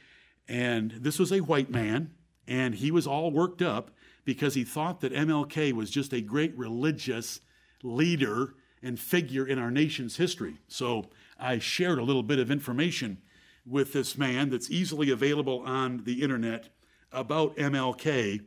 [0.48, 2.12] And this was a white man,
[2.48, 3.92] and he was all worked up
[4.24, 7.40] because he thought that MLK was just a great religious
[7.82, 10.58] leader and figure in our nation's history.
[10.66, 11.06] So
[11.38, 13.18] I shared a little bit of information
[13.66, 16.68] with this man that's easily available on the internet
[17.12, 18.40] about MLK.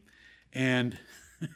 [0.54, 0.98] And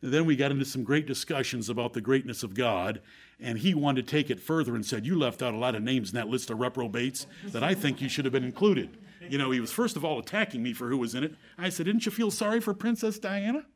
[0.00, 3.02] then we got into some great discussions about the greatness of God.
[3.38, 5.82] And he wanted to take it further and said, You left out a lot of
[5.82, 8.98] names in that list of reprobates that I think you should have been included.
[9.28, 11.34] You know, he was first of all attacking me for who was in it.
[11.58, 13.66] I said, Didn't you feel sorry for Princess Diana?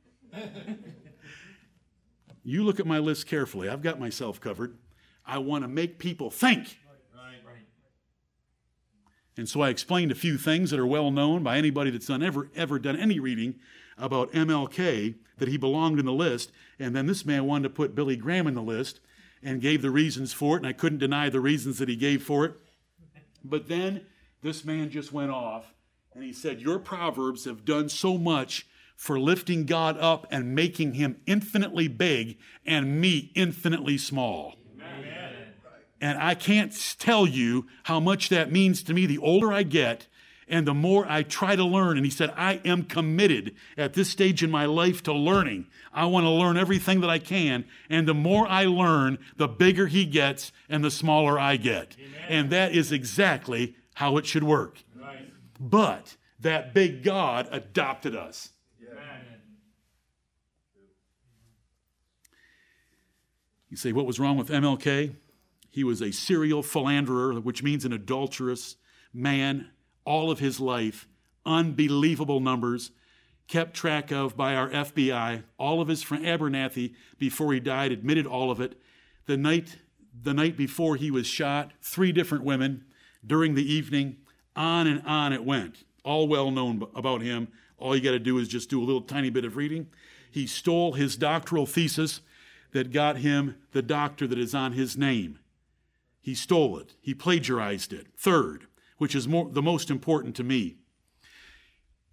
[2.42, 3.68] You look at my list carefully.
[3.68, 4.76] I've got myself covered.
[5.26, 6.78] I want to make people think.
[9.37, 12.22] And so I explained a few things that are well known by anybody that's done
[12.22, 13.56] ever ever done any reading
[13.98, 16.52] about MLK that he belonged in the list.
[16.78, 19.00] And then this man wanted to put Billy Graham in the list
[19.42, 22.22] and gave the reasons for it, and I couldn't deny the reasons that he gave
[22.22, 22.54] for it.
[23.44, 24.07] But then
[24.42, 25.74] this man just went off
[26.14, 30.94] and he said, Your proverbs have done so much for lifting God up and making
[30.94, 34.57] him infinitely big and me infinitely small.
[34.80, 35.33] Amen.
[36.00, 40.07] And I can't tell you how much that means to me the older I get
[40.48, 41.96] and the more I try to learn.
[41.96, 45.66] And he said, I am committed at this stage in my life to learning.
[45.92, 47.64] I want to learn everything that I can.
[47.88, 51.96] And the more I learn, the bigger he gets and the smaller I get.
[51.98, 52.20] Amen.
[52.28, 54.83] And that is exactly how it should work.
[54.94, 55.33] Right.
[55.59, 58.50] But that big God adopted us.
[63.70, 65.16] You say, what was wrong with MLK?
[65.68, 68.76] He was a serial philanderer, which means an adulterous
[69.12, 69.70] man
[70.05, 71.09] all of his life.
[71.47, 72.90] Unbelievable numbers
[73.49, 75.43] kept track of by our FBI.
[75.59, 78.81] All of his friend Abernathy, before he died, admitted all of it.
[79.27, 79.79] The night,
[80.23, 82.85] the night before he was shot, three different women
[83.27, 84.17] during the evening.
[84.57, 85.85] On and on it went.
[86.05, 87.49] All well known about him.
[87.77, 89.88] All you got to do is just do a little tiny bit of reading.
[90.31, 92.21] He stole his doctoral thesis
[92.73, 95.38] that got him the doctor that is on his name.
[96.21, 98.07] He stole it, he plagiarized it.
[98.17, 98.67] Third,
[98.98, 100.76] which is more, the most important to me,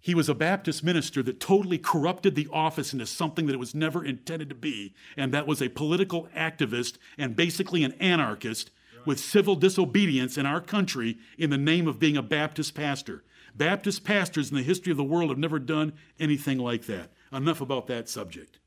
[0.02, 3.72] he was a Baptist minister that totally corrupted the office into something that it was
[3.72, 8.72] never intended to be, and that was a political activist and basically an anarchist
[9.06, 13.22] with civil disobedience in our country in the name of being a Baptist pastor.
[13.54, 17.12] Baptist pastors in the history of the world have never done anything like that.
[17.32, 18.58] Enough about that subject.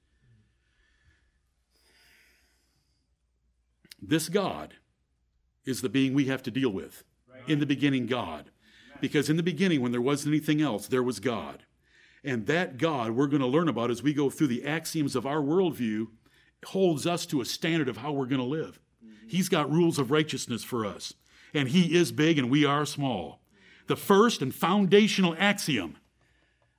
[4.02, 4.76] This God
[5.66, 7.04] is the being we have to deal with.
[7.48, 8.52] In the beginning, God.
[9.02, 11.64] Because in the beginning, when there wasn't anything else, there was God.
[12.24, 15.26] And that God we're going to learn about as we go through the axioms of
[15.26, 16.08] our worldview
[16.66, 18.80] holds us to a standard of how we're going to live.
[19.28, 21.14] He's got rules of righteousness for us.
[21.54, 23.42] And He is big and we are small.
[23.88, 25.98] The first and foundational axiom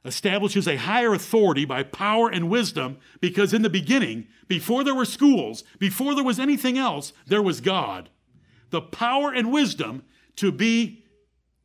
[0.05, 5.05] establishes a higher authority by power and wisdom because in the beginning, before there were
[5.05, 8.11] schools, before there was anything else, there was God.
[8.71, 10.03] The power and wisdom
[10.37, 11.05] to be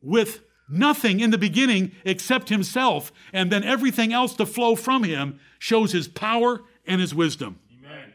[0.00, 5.38] with nothing in the beginning except himself, and then everything else to flow from him
[5.58, 7.58] shows his power and his wisdom.
[7.78, 8.12] Amen.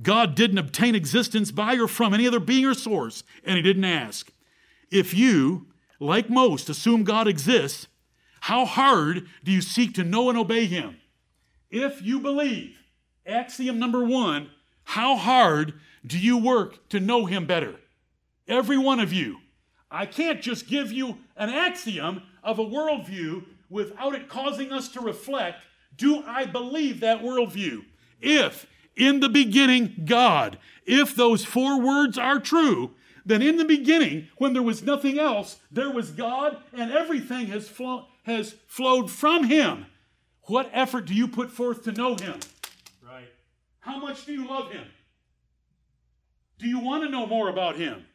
[0.00, 3.84] God didn't obtain existence by or from any other being or source, and he didn't
[3.84, 4.32] ask.
[4.90, 5.66] If you,
[5.98, 7.88] like most, assume God exists,
[8.42, 10.98] how hard do you seek to know and obey him?
[11.70, 12.76] If you believe,
[13.26, 14.50] axiom number one,
[14.84, 15.74] how hard
[16.06, 17.76] do you work to know him better?
[18.46, 19.38] Every one of you.
[19.94, 25.00] I can't just give you an axiom of a worldview without it causing us to
[25.00, 25.62] reflect
[25.96, 27.84] do I believe that worldview?
[28.20, 28.66] If
[28.96, 32.90] in the beginning God, if those four words are true,
[33.24, 37.68] then in the beginning, when there was nothing else, there was God and everything has
[37.68, 39.86] flown has flowed from him.
[40.46, 42.40] What effort do you put forth to know him?
[43.06, 43.28] Right.
[43.78, 44.86] How much do you love him?
[46.58, 48.06] Do you want to know more about him?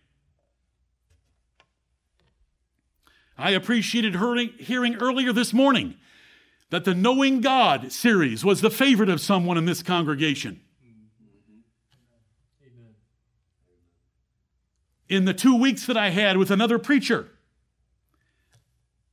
[3.39, 4.15] I appreciated
[4.59, 5.95] hearing, earlier this morning
[6.71, 10.59] that the Knowing God series was the favorite of someone in this congregation.
[15.07, 17.29] In the two weeks that I had with another preacher,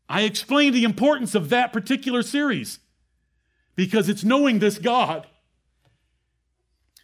[0.08, 2.80] I explained the importance of that particular series
[3.76, 5.26] because it's knowing this God.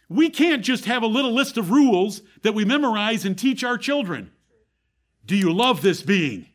[0.09, 3.77] We can't just have a little list of rules that we memorize and teach our
[3.77, 4.31] children.
[5.25, 6.47] Do you love this being?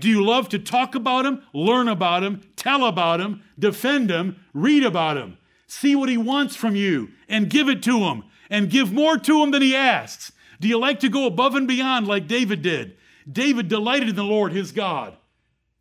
[0.00, 4.44] Do you love to talk about him, learn about him, tell about him, defend him,
[4.52, 8.70] read about him, see what he wants from you, and give it to him, and
[8.70, 10.32] give more to him than he asks?
[10.60, 12.96] Do you like to go above and beyond like David did?
[13.30, 15.16] David delighted in the Lord his God.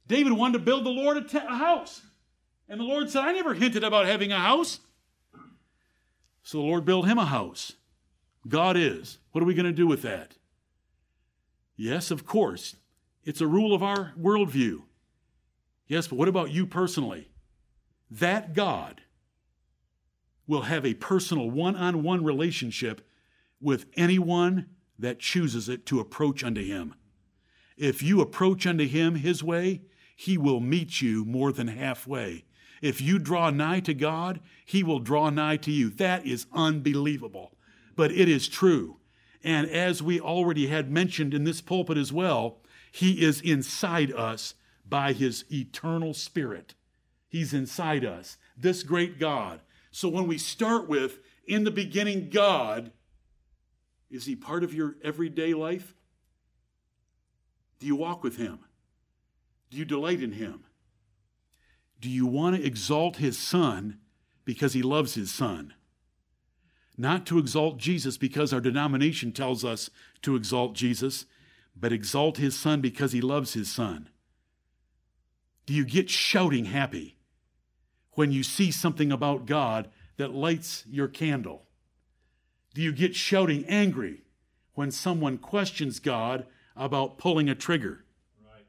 [0.07, 2.01] David wanted to build the Lord a house.
[2.69, 4.79] And the Lord said, I never hinted about having a house.
[6.43, 7.73] So the Lord built him a house.
[8.47, 9.17] God is.
[9.31, 10.33] What are we going to do with that?
[11.75, 12.75] Yes, of course.
[13.27, 14.83] It's a rule of our worldview.
[15.85, 17.27] Yes, but what about you personally?
[18.09, 19.01] That God
[20.47, 23.05] will have a personal one on one relationship
[23.59, 24.67] with anyone
[24.97, 26.95] that chooses it to approach unto him.
[27.75, 29.81] If you approach unto him his way,
[30.15, 32.45] he will meet you more than halfway.
[32.81, 35.89] If you draw nigh to God, He will draw nigh to you.
[35.89, 37.57] That is unbelievable,
[37.95, 38.97] but it is true.
[39.43, 42.61] And as we already had mentioned in this pulpit as well,
[42.97, 44.55] He is inside us
[44.87, 46.73] by His eternal Spirit.
[47.29, 49.61] He's inside us, this great God.
[49.91, 52.91] So when we start with, in the beginning, God,
[54.09, 55.93] is He part of your everyday life?
[57.79, 58.59] Do you walk with Him?
[59.69, 60.63] Do you delight in Him?
[61.99, 63.99] Do you want to exalt his son
[64.45, 65.73] because he loves his son?
[66.97, 69.89] Not to exalt Jesus because our denomination tells us
[70.23, 71.25] to exalt Jesus,
[71.79, 74.09] but exalt his son because he loves his son.
[75.65, 77.17] Do you get shouting happy
[78.13, 81.67] when you see something about God that lights your candle?
[82.73, 84.23] Do you get shouting angry
[84.73, 88.05] when someone questions God about pulling a trigger?
[88.43, 88.65] Right.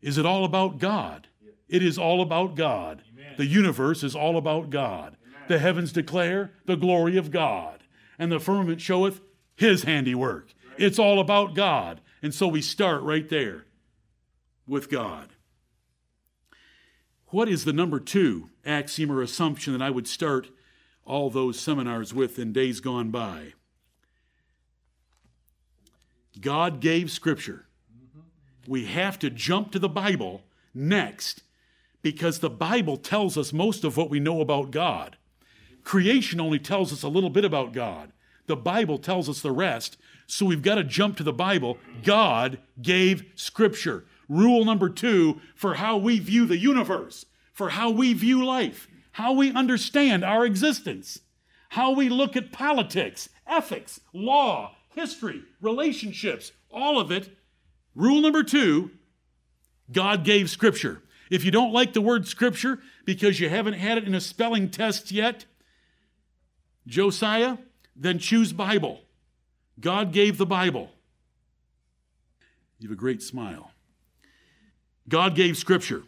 [0.00, 1.28] Is it all about God?
[1.68, 3.02] It is all about God.
[3.12, 3.34] Amen.
[3.36, 5.16] The universe is all about God.
[5.26, 5.42] Amen.
[5.48, 7.82] The heavens declare the glory of God,
[8.18, 9.20] and the firmament showeth
[9.56, 10.54] his handiwork.
[10.70, 10.80] Right.
[10.86, 12.00] It's all about God.
[12.26, 13.66] And so we start right there
[14.66, 15.28] with God.
[17.26, 20.48] What is the number two axiom or assumption that I would start
[21.04, 23.52] all those seminars with in days gone by?
[26.40, 27.66] God gave Scripture.
[28.66, 30.42] We have to jump to the Bible
[30.74, 31.44] next
[32.02, 35.16] because the Bible tells us most of what we know about God.
[35.84, 38.10] Creation only tells us a little bit about God.
[38.46, 39.96] The Bible tells us the rest.
[40.26, 41.78] So we've got to jump to the Bible.
[42.02, 44.04] God gave Scripture.
[44.28, 49.32] Rule number two for how we view the universe, for how we view life, how
[49.32, 51.20] we understand our existence,
[51.70, 57.36] how we look at politics, ethics, law, history, relationships, all of it.
[57.94, 58.90] Rule number two
[59.92, 61.02] God gave Scripture.
[61.30, 64.70] If you don't like the word scripture because you haven't had it in a spelling
[64.70, 65.44] test yet,
[66.86, 67.58] Josiah,
[67.96, 69.00] then choose Bible.
[69.78, 70.90] God gave the Bible.
[72.78, 73.70] You have a great smile.
[75.08, 76.02] God gave scripture.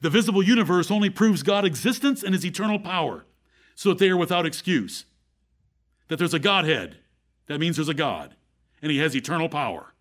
[0.00, 3.24] The visible universe only proves God's existence and his eternal power
[3.74, 5.06] so that they are without excuse.
[6.08, 6.98] That there's a Godhead.
[7.46, 8.34] That means there's a God
[8.82, 9.94] and he has eternal power.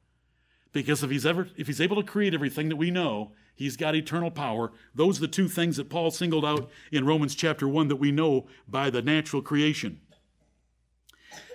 [0.73, 3.95] Because if he's ever if he's able to create everything that we know, He's got
[3.95, 4.71] eternal power.
[4.95, 8.11] Those are the two things that Paul singled out in Romans chapter 1 that we
[8.11, 10.01] know by the natural creation.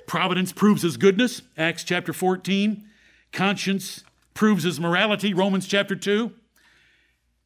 [0.09, 2.83] Providence proves his goodness, Acts chapter 14.
[3.31, 4.03] Conscience
[4.33, 6.33] proves his morality, Romans chapter 2.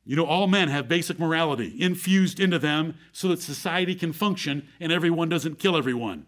[0.05, 4.69] You know, all men have basic morality infused into them so that society can function
[4.79, 6.27] and everyone doesn't kill everyone.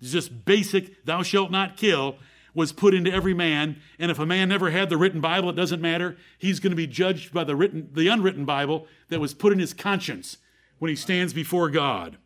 [0.00, 2.16] Just basic, thou shalt not kill,
[2.54, 3.76] was put into every man.
[3.98, 6.16] And if a man never had the written Bible, it doesn't matter.
[6.38, 9.58] He's going to be judged by the written, the unwritten Bible that was put in
[9.58, 10.38] his conscience
[10.78, 12.16] when he stands before God.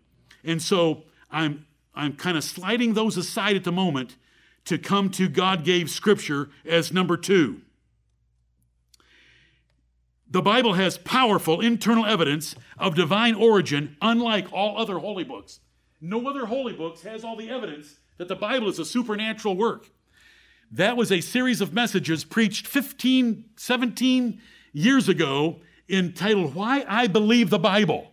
[0.45, 1.67] And so I'm,
[1.99, 4.17] I'm kind of sliding those aside at the moment
[4.67, 7.61] to come to God gave scripture as number two.
[10.31, 15.61] The Bible has powerful internal evidence of divine origin, unlike all other holy books.
[16.01, 19.91] No other holy books has all the evidence that the Bible is a supernatural work.
[20.71, 24.41] That was a series of messages preached 15, 17
[24.73, 28.13] years ago entitled Why I Believe the Bible.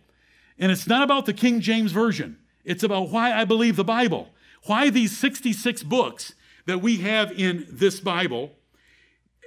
[0.58, 4.28] And it's not about the King James Version, it's about why I believe the Bible.
[4.64, 6.34] Why these 66 books
[6.66, 8.50] that we have in this Bible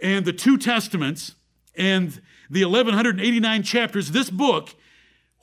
[0.01, 1.35] and the two Testaments
[1.75, 4.73] and the 1189 chapters, this book,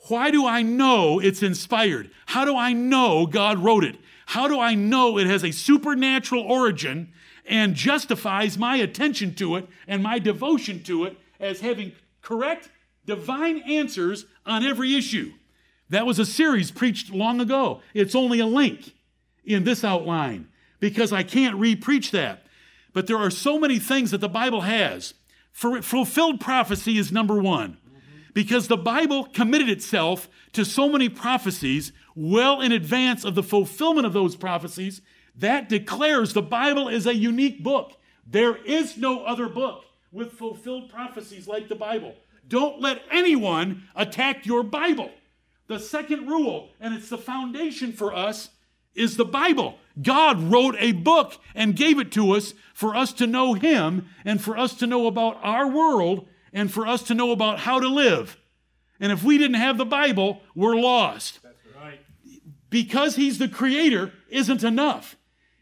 [0.07, 2.09] why do I know it's inspired?
[2.25, 3.97] How do I know God wrote it?
[4.25, 7.13] How do I know it has a supernatural origin
[7.45, 12.69] and justifies my attention to it and my devotion to it as having correct
[13.05, 15.33] divine answers on every issue?
[15.89, 17.81] That was a series preached long ago.
[17.93, 18.93] It's only a link
[19.45, 22.45] in this outline because I can't re-preach that.
[22.93, 25.13] But there are so many things that the Bible has.
[25.51, 27.77] For fulfilled prophecy is number one
[28.33, 34.05] because the Bible committed itself to so many prophecies well in advance of the fulfillment
[34.05, 35.01] of those prophecies.
[35.35, 37.93] That declares the Bible is a unique book.
[38.27, 42.13] There is no other book with fulfilled prophecies like the Bible.
[42.47, 45.09] Don't let anyone attack your Bible.
[45.67, 48.49] The second rule, and it's the foundation for us,
[48.95, 49.77] is the Bible.
[50.01, 54.41] God wrote a book and gave it to us for us to know Him and
[54.41, 57.87] for us to know about our world and for us to know about how to
[57.87, 58.37] live.
[58.99, 61.39] And if we didn't have the Bible, we're lost.
[61.75, 61.99] Right.
[62.69, 65.15] Because He's the Creator isn't enough.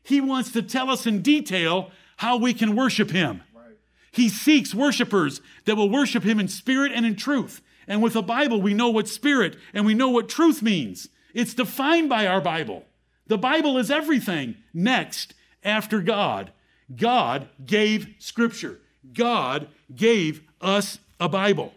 [0.03, 3.41] He wants to tell us in detail how we can worship Him.
[3.53, 3.75] Right.
[4.11, 7.61] He seeks worshipers that will worship Him in spirit and in truth.
[7.87, 11.09] And with the Bible, we know what spirit and we know what truth means.
[11.33, 12.85] It's defined by our Bible.
[13.27, 14.55] The Bible is everything.
[14.73, 15.33] Next,
[15.63, 16.51] after God,
[16.95, 18.79] God gave Scripture.
[19.13, 21.73] God gave us a Bible.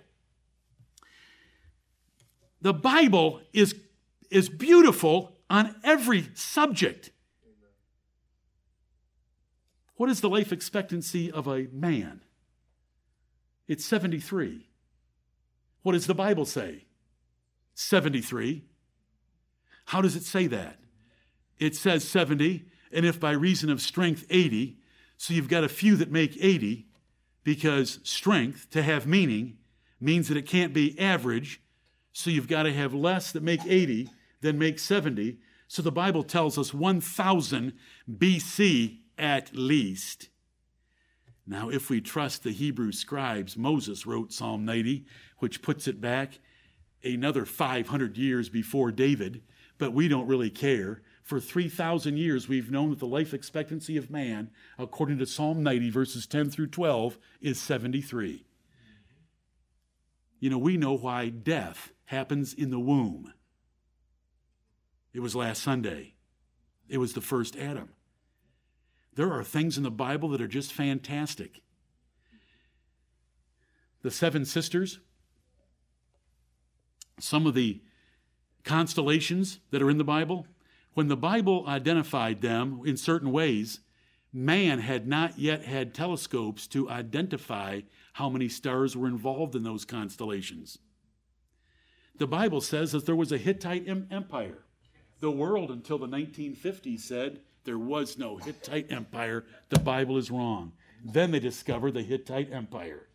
[2.61, 3.75] The Bible is,
[4.31, 7.11] is beautiful on every subject.
[9.97, 12.21] What is the life expectancy of a man?
[13.67, 14.68] It's 73.
[15.89, 16.85] What does the Bible say?
[17.73, 18.63] 73.
[19.87, 20.77] How does it say that?
[21.59, 24.77] It says 70, and if by reason of strength, 80.
[25.17, 26.89] So you've got a few that make 80
[27.43, 29.57] because strength, to have meaning,
[29.99, 31.63] means that it can't be average.
[32.13, 34.11] So you've got to have less that make 80
[34.43, 35.39] than make 70.
[35.69, 37.73] So the Bible tells us 1000
[38.07, 40.29] BC at least.
[41.49, 45.07] Now, if we trust the Hebrew scribes, Moses wrote Psalm 90,
[45.39, 46.41] which puts it back
[47.03, 49.41] another 500 years before David,
[49.79, 51.01] but we don't really care.
[51.23, 55.89] For 3,000 years, we've known that the life expectancy of man, according to Psalm 90,
[55.89, 58.45] verses 10 through 12, is 73.
[60.41, 63.33] You know, we know why death happens in the womb.
[65.15, 66.15] It was last Sunday,
[66.91, 67.89] it was the first Adam.
[69.19, 71.61] There are things in the Bible that are just fantastic.
[74.03, 75.01] The seven sisters,
[77.19, 77.83] some of the
[78.63, 80.47] constellations that are in the Bible,
[80.95, 83.81] when the Bible identified them in certain ways,
[84.33, 87.81] man had not yet had telescopes to identify
[88.13, 90.79] how many stars were involved in those constellations.
[92.17, 94.59] The Bible says that there was a Hittite empire.
[95.19, 99.45] The world until the 1950s said there was no Hittite empire.
[99.69, 100.73] The Bible is wrong.
[101.05, 103.09] Then they discover the Hittite empire.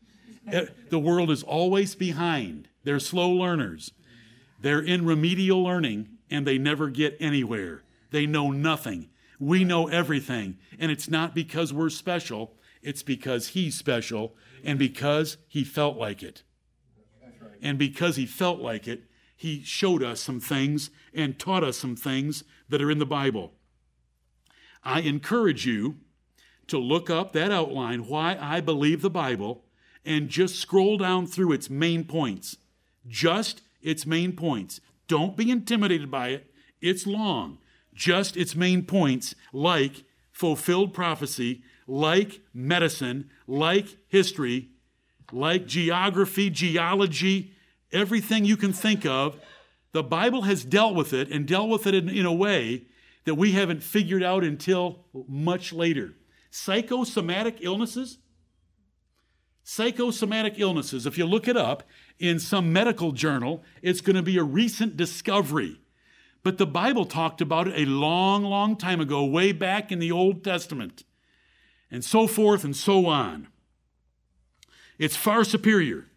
[0.47, 2.67] Eh, the world is always behind.
[2.83, 3.91] They're slow learners.
[4.61, 7.83] They're in remedial learning and they never get anywhere.
[8.11, 9.09] They know nothing.
[9.39, 10.57] We know everything.
[10.79, 16.23] And it's not because we're special, it's because He's special and because He felt like
[16.23, 16.43] it.
[17.61, 19.03] And because He felt like it,
[19.35, 23.53] He showed us some things and taught us some things that are in the Bible.
[24.83, 25.95] I encourage you
[26.67, 29.63] to look up that outline, Why I Believe the Bible,
[30.05, 32.57] and just scroll down through its main points.
[33.07, 34.81] Just its main points.
[35.07, 36.53] Don't be intimidated by it.
[36.81, 37.59] It's long.
[37.93, 44.69] Just its main points, like fulfilled prophecy, like medicine, like history,
[45.31, 47.53] like geography, geology,
[47.91, 49.39] everything you can think of.
[49.91, 52.85] The Bible has dealt with it and dealt with it in, in a way
[53.25, 56.13] that we haven't figured out until much later.
[56.51, 58.17] Psychosomatic illnesses.
[59.63, 61.83] Psychosomatic illnesses, if you look it up
[62.19, 65.79] in some medical journal, it's going to be a recent discovery.
[66.43, 70.11] But the Bible talked about it a long, long time ago, way back in the
[70.11, 71.05] Old Testament,
[71.89, 73.47] and so forth and so on.
[74.99, 76.07] It's far superior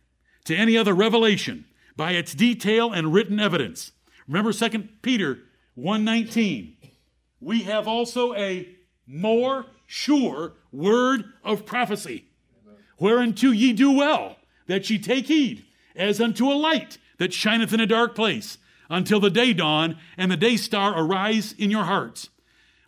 [0.44, 3.92] to any other revelation by its detail and written evidence.
[4.26, 5.38] Remember 2 Peter
[5.74, 6.75] 119
[7.40, 8.68] we have also a
[9.06, 12.26] more sure word of prophecy,
[12.98, 15.64] whereunto ye do well, that ye take heed,
[15.94, 18.58] as unto a light that shineth in a dark place,
[18.88, 22.28] until the day dawn and the day star arise in your hearts.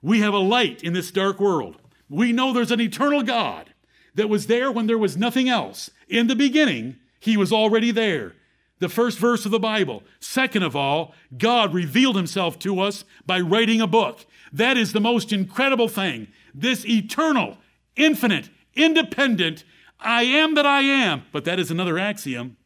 [0.03, 1.77] We have a light in this dark world.
[2.09, 3.75] We know there's an eternal God
[4.15, 8.35] that was there when there was nothing else, In the beginning, he was already there.
[8.79, 10.03] The first verse of the Bible.
[10.21, 14.25] Second of all, God revealed himself to us by writing a book.
[14.53, 16.29] That is the most incredible thing.
[16.55, 17.59] This eternal,
[17.97, 19.65] infinite, independent,
[20.01, 22.57] I am that I am, but that is another axiom.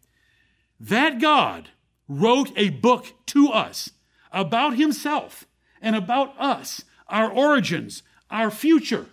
[0.79, 1.71] That God
[2.09, 3.91] wrote a book to us
[4.33, 5.47] about himself
[5.81, 9.07] and about us, our origins, our future,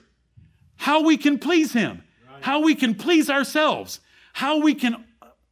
[0.78, 2.04] how we can please him,
[2.42, 4.00] how we can please ourselves,
[4.34, 5.06] how we can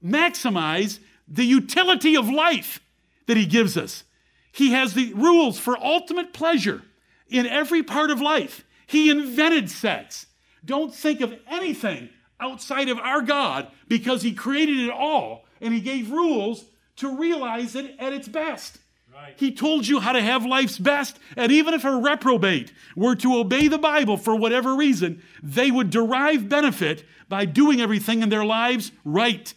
[0.03, 2.79] maximize the utility of life
[3.25, 4.03] that he gives us.
[4.51, 6.83] He has the rules for ultimate pleasure
[7.29, 8.65] in every part of life.
[8.87, 10.27] He invented sex.
[10.63, 12.09] Don't think of anything
[12.39, 16.65] outside of our God because he created it all and he gave rules
[16.97, 18.79] to realize it at its best.
[19.13, 19.33] Right.
[19.35, 23.37] He told you how to have life's best, and even if a reprobate were to
[23.37, 28.45] obey the Bible for whatever reason, they would derive benefit by doing everything in their
[28.45, 29.55] lives right.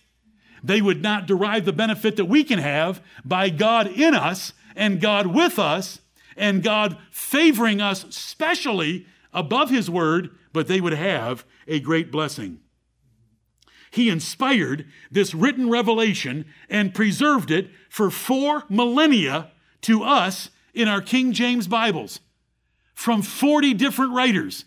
[0.63, 5.01] They would not derive the benefit that we can have by God in us and
[5.01, 6.01] God with us
[6.37, 12.61] and God favoring us specially above His word, but they would have a great blessing.
[13.91, 19.51] He inspired this written revelation and preserved it for four millennia
[19.83, 22.21] to us in our King James Bibles
[22.95, 24.65] from 40 different writers.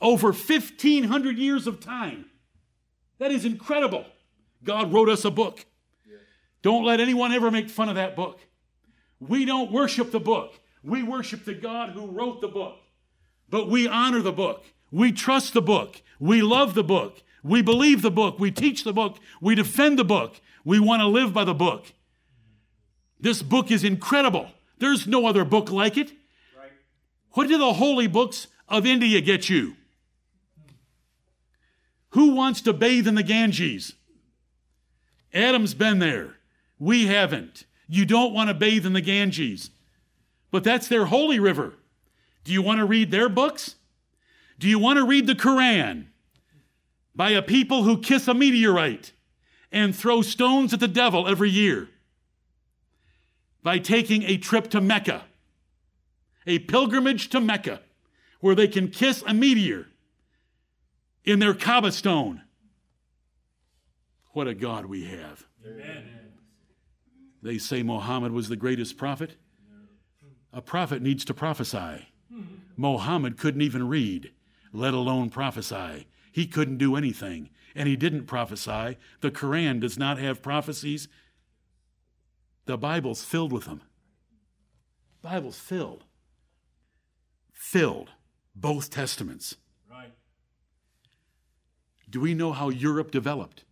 [0.00, 2.26] Over 1,500 years of time.
[3.22, 4.04] That is incredible.
[4.64, 5.64] God wrote us a book.
[6.60, 8.40] Don't let anyone ever make fun of that book.
[9.20, 10.58] We don't worship the book.
[10.82, 12.78] We worship the God who wrote the book.
[13.48, 14.64] But we honor the book.
[14.90, 16.02] We trust the book.
[16.18, 17.22] We love the book.
[17.44, 18.40] We believe the book.
[18.40, 19.18] We teach the book.
[19.40, 20.40] We defend the book.
[20.64, 21.92] We want to live by the book.
[23.20, 24.48] This book is incredible.
[24.78, 26.10] There's no other book like it.
[26.58, 26.72] Right.
[27.34, 29.76] What did the holy books of India get you?
[32.12, 33.94] Who wants to bathe in the Ganges?
[35.32, 36.36] Adam's been there.
[36.78, 37.64] We haven't.
[37.88, 39.70] You don't want to bathe in the Ganges.
[40.50, 41.74] But that's their holy river.
[42.44, 43.76] Do you want to read their books?
[44.58, 46.06] Do you want to read the Quran
[47.14, 49.12] by a people who kiss a meteorite
[49.70, 51.88] and throw stones at the devil every year?
[53.62, 55.24] By taking a trip to Mecca,
[56.46, 57.80] a pilgrimage to Mecca,
[58.40, 59.86] where they can kiss a meteor
[61.24, 62.42] in their cobblestone.
[64.32, 65.46] What a God we have.
[65.66, 66.04] Amen.
[67.42, 69.36] They say Muhammad was the greatest prophet.
[70.52, 72.08] A prophet needs to prophesy.
[72.76, 74.32] Muhammad couldn't even read
[74.72, 76.06] let alone prophesy.
[76.32, 78.96] He couldn't do anything, and he didn't prophesy.
[79.20, 81.08] The Quran does not have prophecies.
[82.64, 83.82] The Bible's filled with them.
[85.20, 86.04] Bible's filled.
[87.52, 88.10] Filled.
[88.54, 89.56] Both testaments.
[92.12, 93.64] Do we know how Europe developed?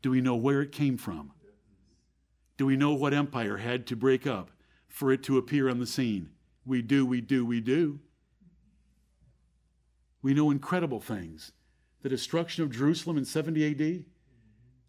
[0.00, 1.32] Do we know where it came from?
[2.56, 4.50] Do we know what empire had to break up
[4.88, 6.30] for it to appear on the scene?
[6.64, 8.00] We do, we do, we do.
[10.22, 11.52] We know incredible things.
[12.00, 14.04] The destruction of Jerusalem in 70 AD,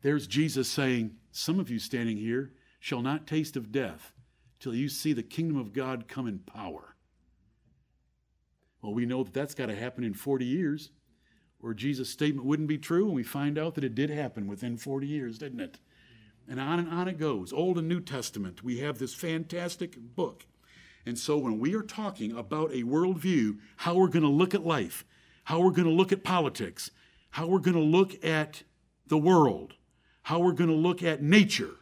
[0.01, 4.13] there's Jesus saying, Some of you standing here shall not taste of death
[4.61, 6.95] till you see the kingdom of God come in power.
[8.81, 10.91] Well, we know that that's got to happen in 40 years,
[11.63, 14.75] or Jesus' statement wouldn't be true, and we find out that it did happen within
[14.75, 15.79] 40 years, didn't it?
[16.47, 17.53] And on and on it goes.
[17.53, 20.45] Old and New Testament, we have this fantastic book.
[21.05, 24.65] And so when we are talking about a worldview, how we're going to look at
[24.65, 25.05] life,
[25.45, 26.91] how we're going to look at politics,
[27.31, 28.63] how we're going to look at
[29.07, 29.75] the world,
[30.23, 31.75] how we're going to look at nature,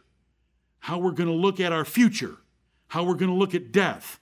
[0.80, 2.36] how we're going to look at our future,
[2.88, 4.20] how we're going to look at death.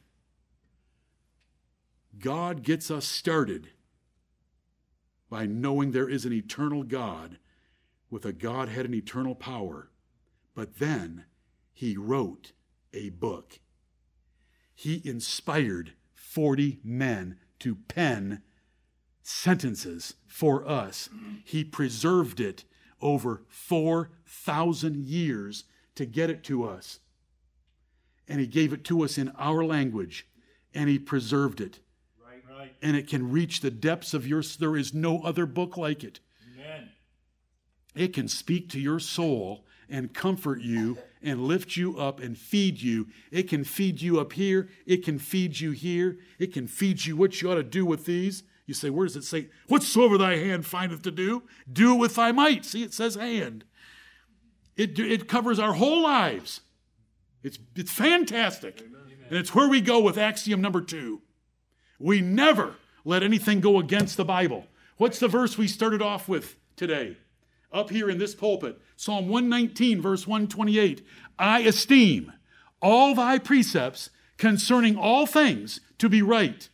[2.19, 3.69] God gets us started
[5.31, 7.39] by knowing there is an eternal God
[8.11, 9.91] with a Godhead and eternal power.
[10.55, 11.25] But then
[11.73, 12.53] he wrote
[12.93, 13.61] a book.
[14.75, 18.43] He inspired 40 men to pen
[19.23, 21.09] sentences for us.
[21.45, 22.65] He preserved it
[23.01, 25.65] over 4,000 years
[25.95, 27.01] to get it to us.
[28.29, 30.27] And He gave it to us in our language,
[30.75, 31.81] and He preserved it.
[32.61, 32.75] Right.
[32.83, 34.43] And it can reach the depths of your.
[34.43, 36.21] There is no other book like it.
[36.55, 36.91] Amen.
[37.95, 42.83] It can speak to your soul and comfort you and lift you up and feed
[42.83, 43.09] you.
[43.31, 44.69] It can feed you up here.
[44.87, 46.19] It can feed you here.
[46.39, 48.43] It can feed you what you ought to do with these.
[48.67, 52.15] You say, where does it say, whatsoever thy hand findeth to do, do it with
[52.15, 52.65] thy might?
[52.65, 53.65] See, it says hand.
[54.77, 56.61] It, it covers our whole lives.
[57.43, 58.81] It's, it's fantastic.
[58.81, 59.01] Amen.
[59.29, 61.23] And it's where we go with axiom number two.
[62.01, 62.75] We never
[63.05, 64.67] let anything go against the Bible.
[64.97, 67.19] What's the verse we started off with today?
[67.73, 71.07] Up here in this pulpit, Psalm 119, verse 128.
[71.39, 72.33] I esteem
[72.83, 76.69] all thy precepts concerning all things to be right.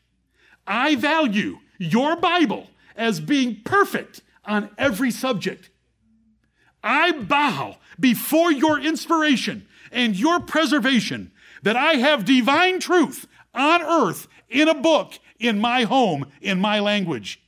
[0.67, 5.71] I value your Bible as being perfect on every subject.
[6.83, 14.29] I bow before your inspiration and your preservation that I have divine truth on earth
[14.49, 17.43] in a book in my home, in my language.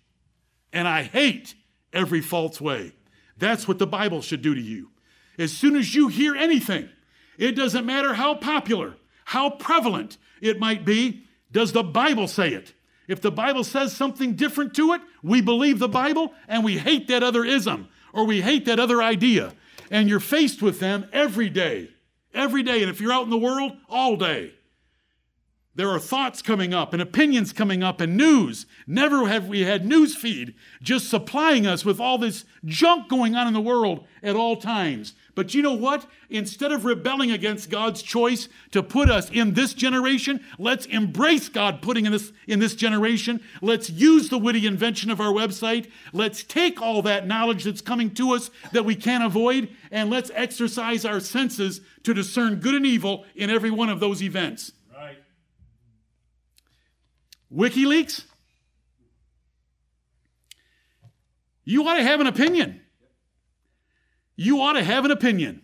[0.73, 1.55] And I hate
[1.93, 2.93] every false way.
[3.37, 4.91] That's what the Bible should do to you.
[5.39, 6.89] As soon as you hear anything,
[7.39, 12.75] it doesn't matter how popular, how prevalent it might be, does the Bible say it?
[13.07, 17.09] If the Bible says something different to it, we believe the Bible and we hate
[17.09, 19.55] that other ism or we hate that other idea.
[19.91, 21.89] And you're faced with them every day.
[22.35, 22.83] Every day.
[22.83, 24.53] And if you're out in the world, all day.
[25.79, 28.67] There are thoughts coming up and opinions coming up and news.
[28.89, 33.47] Never have we had news feed just supplying us with all this junk going on
[33.47, 35.15] in the world at all times.
[35.37, 36.05] But you know what?
[36.31, 41.81] Instead of rebelling against God's choice to put us in this generation, let's embrace God
[41.81, 43.41] putting in this in this generation.
[43.63, 45.89] Let's use the witty invention of our website.
[46.13, 50.33] Let's take all that knowledge that's coming to us that we can't avoid and let's
[50.35, 54.73] exercise our senses to discern good and evil in every one of those events.
[57.55, 58.25] WikiLeaks?
[61.65, 62.81] You ought to have an opinion.
[64.37, 65.63] You ought to have an opinion.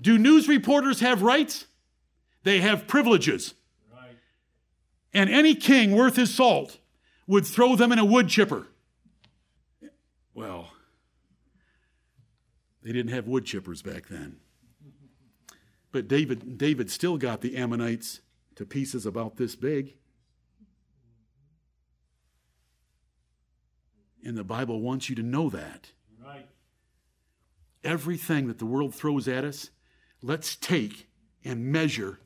[0.00, 1.66] Do news reporters have rights?
[2.42, 3.54] They have privileges.
[3.92, 4.16] Right.
[5.12, 6.78] And any king worth his salt
[7.26, 8.66] would throw them in a wood chipper.
[10.34, 10.70] Well,
[12.82, 14.36] they didn't have wood chippers back then.
[15.90, 18.20] But David, David still got the Ammonites
[18.54, 19.96] to pieces about this big.
[24.24, 25.92] And the Bible wants you to know that.
[26.22, 26.46] Right.
[27.84, 29.70] Everything that the world throws at us,
[30.22, 31.08] let's take
[31.44, 32.20] and measure.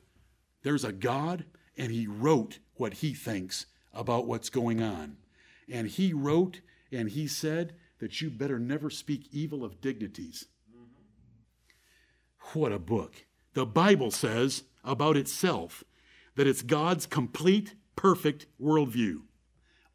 [0.63, 1.45] There's a God,
[1.77, 5.17] and He wrote what He thinks about what's going on.
[5.71, 10.47] And He wrote and He said that you better never speak evil of dignities.
[10.69, 12.59] Mm-hmm.
[12.59, 13.25] What a book.
[13.53, 15.83] The Bible says about itself
[16.35, 19.21] that it's God's complete, perfect worldview.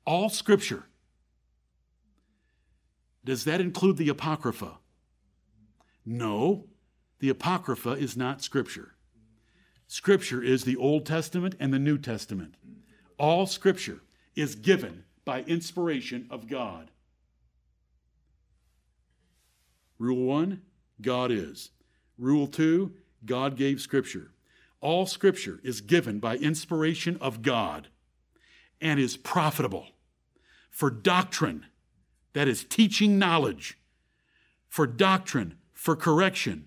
[0.06, 0.87] All scripture
[3.28, 4.78] does that include the Apocrypha?
[6.06, 6.64] No,
[7.18, 8.94] the Apocrypha is not Scripture.
[9.86, 12.54] Scripture is the Old Testament and the New Testament.
[13.18, 14.00] All Scripture
[14.34, 16.90] is given by inspiration of God.
[19.98, 20.62] Rule one
[21.02, 21.70] God is.
[22.16, 22.94] Rule two
[23.26, 24.30] God gave Scripture.
[24.80, 27.88] All Scripture is given by inspiration of God
[28.80, 29.88] and is profitable
[30.70, 31.66] for doctrine
[32.32, 33.78] that is teaching knowledge,
[34.68, 36.66] for doctrine, for correction,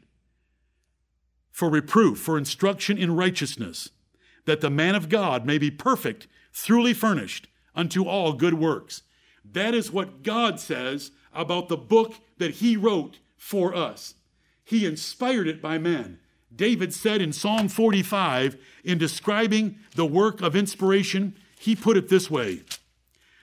[1.52, 3.90] for reproof, for instruction in righteousness,
[4.46, 9.04] that the man of God may be perfect, truly furnished unto all good works.
[9.46, 14.16] That is what God says about the book that He wrote for us.
[14.64, 16.20] He inspired it by men.
[16.56, 22.30] David said in Psalm 45, in describing the work of inspiration, he put it this
[22.30, 22.62] way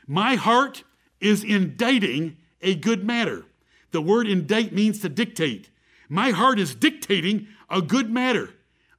[0.06, 0.82] My heart
[1.20, 3.44] is inditing a good matter.
[3.90, 5.70] The word indite means to dictate.
[6.08, 8.50] My heart is dictating a good matter.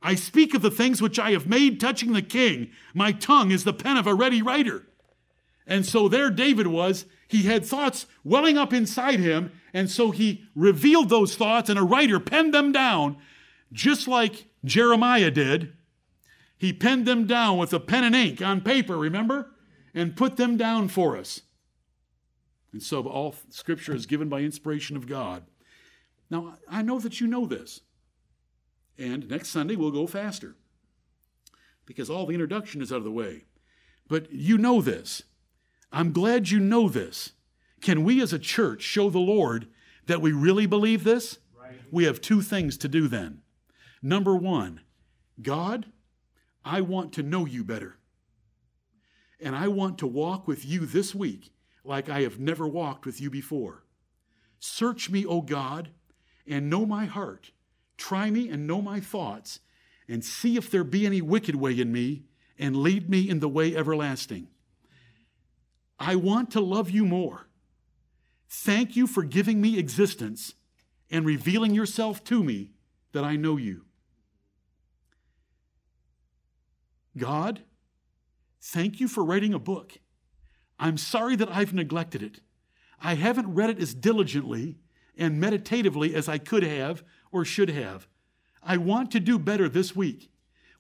[0.02, 2.72] I speak of the things which I have made touching the king.
[2.94, 4.86] My tongue is the pen of a ready writer.
[5.68, 7.06] And so there David was.
[7.28, 9.52] He had thoughts welling up inside him.
[9.74, 13.18] And so he revealed those thoughts, and a writer penned them down,
[13.72, 15.74] just like Jeremiah did.
[16.58, 19.52] He penned them down with a pen and ink on paper, remember?
[19.94, 21.42] And put them down for us.
[22.72, 25.44] And so all scripture is given by inspiration of God.
[26.30, 27.82] Now, I know that you know this.
[28.98, 30.56] And next Sunday we'll go faster
[31.86, 33.46] because all the introduction is out of the way.
[34.08, 35.24] But you know this.
[35.92, 37.32] I'm glad you know this.
[37.82, 39.68] Can we as a church show the Lord
[40.06, 41.40] that we really believe this?
[41.60, 41.80] Right.
[41.92, 43.42] We have two things to do then.
[44.02, 44.82] Number one,
[45.42, 45.88] God,
[46.64, 47.98] I want to know you better.
[49.40, 51.54] And I want to walk with you this week
[51.84, 53.84] like I have never walked with you before.
[54.60, 55.90] Search me, O God,
[56.48, 57.52] and know my heart.
[57.98, 59.60] Try me and know my thoughts,
[60.08, 62.24] and see if there be any wicked way in me,
[62.58, 64.48] and lead me in the way everlasting.
[66.00, 67.48] I want to love you more.
[68.50, 70.54] Thank you for giving me existence
[71.12, 72.72] and revealing yourself to me
[73.12, 73.86] that I know you.
[77.18, 77.62] God,
[78.62, 80.00] thank you for writing a book
[80.80, 82.40] I'm sorry that I've neglected it.
[83.02, 84.78] I haven't read it as diligently
[85.18, 88.08] and meditatively as I could have or should have.
[88.64, 90.32] I want to do better this week.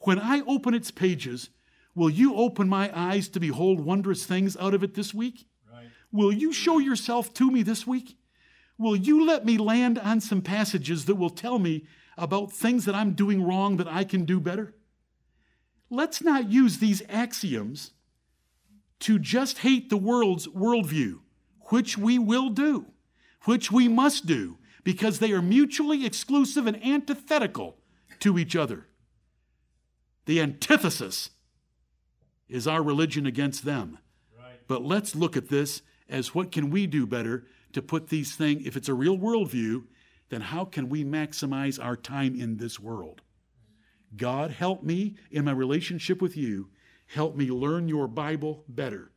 [0.02, 1.50] When I open its pages,
[1.93, 5.47] will you open my eyes to behold wondrous things out of it this week?
[5.72, 5.88] Right.
[6.12, 8.18] Will you show yourself to me this week?
[8.78, 11.86] Will you let me land on some passages that will tell me
[12.18, 14.74] about things that I'm doing wrong that I can do better?
[15.89, 17.91] Let's not use these axioms
[19.00, 21.20] to just hate the world's worldview,
[21.70, 22.88] which we will do,
[23.45, 27.78] which we must do, because they are mutually exclusive and antithetical
[28.20, 28.88] to each other.
[30.26, 31.30] The antithesis
[32.47, 34.00] is our religion against them.
[34.38, 34.60] Right.
[34.68, 38.66] But let's look at this as what can we do better to put these things,
[38.66, 39.84] if it's a real worldview,
[40.30, 43.22] then how can we maximize our time in this world?
[44.18, 46.70] God, help me in my relationship with you.
[47.10, 49.12] Help me learn your Bible better.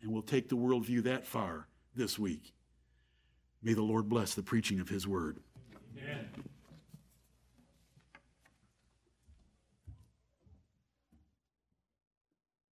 [0.00, 2.52] And we'll take the worldview that far this week.
[3.62, 5.38] May the Lord bless the preaching of his word.
[5.96, 6.28] Amen.